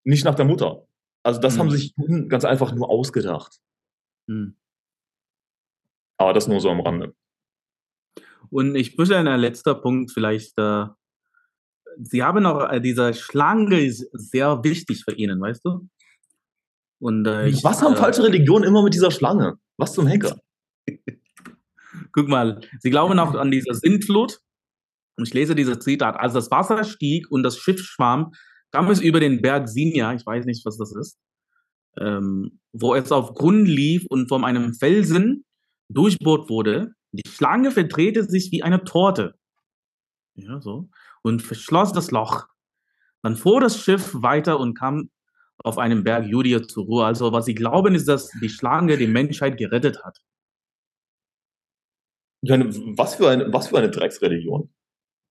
[0.03, 0.87] nicht nach der Mutter.
[1.25, 1.59] Also das mhm.
[1.59, 3.57] haben sich Juden ganz einfach nur ausgedacht.
[4.27, 4.55] Mhm.
[6.17, 7.15] Aber das nur so am Rande.
[8.51, 10.57] Und ich möchte ein letzter Punkt vielleicht.
[10.59, 10.85] Äh,
[11.97, 15.89] Sie haben noch äh, diese Schlange ist sehr wichtig für Ihnen, weißt du?
[16.99, 19.57] Und äh, ich, was haben äh, falsche Religionen immer mit dieser Schlange?
[19.77, 20.39] Was zum Henker?
[22.11, 24.41] Guck mal, Sie glauben auch an diese Sintflut.
[25.17, 26.17] Und ich lese dieses Zitat.
[26.17, 28.33] Als das Wasser stieg und das Schiff schwamm,
[28.75, 31.17] kam es über den Berg Sinja, ich weiß nicht, was das ist,
[31.97, 35.45] ähm, wo es auf Grund lief und von einem Felsen
[35.87, 36.91] durchbohrt wurde.
[37.13, 39.35] Die Schlange verdrehte sich wie eine Torte.
[40.33, 40.89] Ja, so.
[41.23, 42.47] Und verschloss das Loch.
[43.21, 45.09] Dann fuhr das Schiff weiter und kam
[45.59, 47.05] auf einem Berg Judia zur Ruhe.
[47.05, 50.19] Also, was sie glauben, ist, dass die Schlange die Menschheit gerettet hat.
[52.41, 54.69] Was für eine, was für eine Drecksreligion.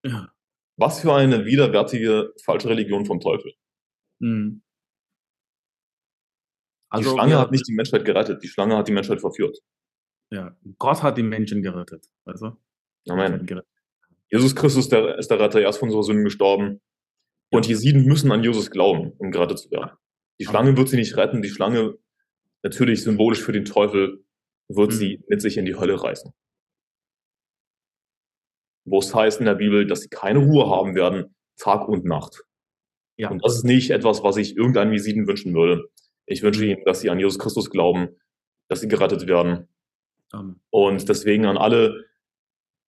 [0.03, 0.31] Ja.
[0.77, 3.53] Was für eine widerwärtige, falsche Religion vom Teufel.
[4.19, 4.61] Mhm.
[6.89, 9.57] Also, die Schlange ja, hat nicht die Menschheit gerettet, die Schlange hat die Menschheit verführt.
[10.31, 12.05] Ja, Gott hat die Menschen gerettet.
[12.25, 12.57] Also,
[13.07, 13.45] Amen.
[13.45, 13.69] Gerettet.
[14.29, 16.81] Jesus Christus der, ist der Retter, er ist von unserer Sünden gestorben.
[17.51, 19.91] Und Jesiden müssen an Jesus glauben, um gerettet zu werden.
[20.39, 21.97] Die Schlange wird sie nicht retten, die Schlange,
[22.63, 24.25] natürlich symbolisch für den Teufel,
[24.67, 24.95] wird mhm.
[24.95, 26.33] sie mit sich in die Hölle reißen.
[28.85, 32.43] Wo es heißt in der Bibel, dass sie keine Ruhe haben werden, Tag und Nacht.
[33.17, 33.29] Ja.
[33.29, 35.89] Und das ist nicht etwas, was ich irgendeinem Jesiden wünschen würde.
[36.25, 38.09] Ich wünsche ihnen, dass sie an Jesus Christus glauben,
[38.67, 39.67] dass sie gerettet werden
[40.31, 40.59] Amen.
[40.69, 42.05] Und deswegen an alle,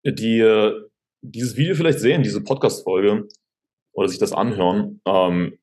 [0.04, 0.74] die äh,
[1.22, 3.28] dieses Video vielleicht sehen, diese Podcast-Folge
[3.93, 5.58] oder sich das anhören, ähm,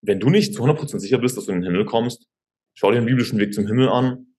[0.00, 2.28] wenn du nicht zu 100% sicher bist, dass du in den Himmel kommst,
[2.74, 4.34] schau dir den biblischen Weg zum Himmel an.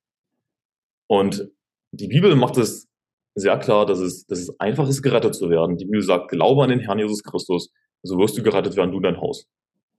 [1.07, 1.49] Und
[1.91, 2.88] die Bibel macht es
[3.39, 5.77] sehr klar, dass es, dass es einfach ist, gerettet zu werden.
[5.77, 7.71] Die Bibel sagt, glaube an den Herrn Jesus Christus,
[8.03, 9.45] so wirst du gerettet werden, du dein Haus.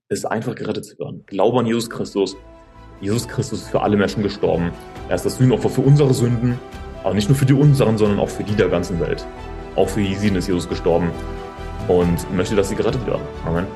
[0.08, 1.24] Es ist einfach gerettet zu werden.
[1.26, 2.36] Glaube an Jesus Christus,
[3.00, 4.72] Jesus Christus ist für alle Menschen gestorben.
[5.08, 6.58] Er ist das Sühnopfer für unsere Sünden,
[7.02, 9.26] aber nicht nur für die unseren, sondern auch für die der ganzen Welt.
[9.76, 11.10] Auch für Jesiden ist Jesus gestorben
[11.88, 13.22] und möchte, dass sie gerettet werden.
[13.46, 13.66] Amen.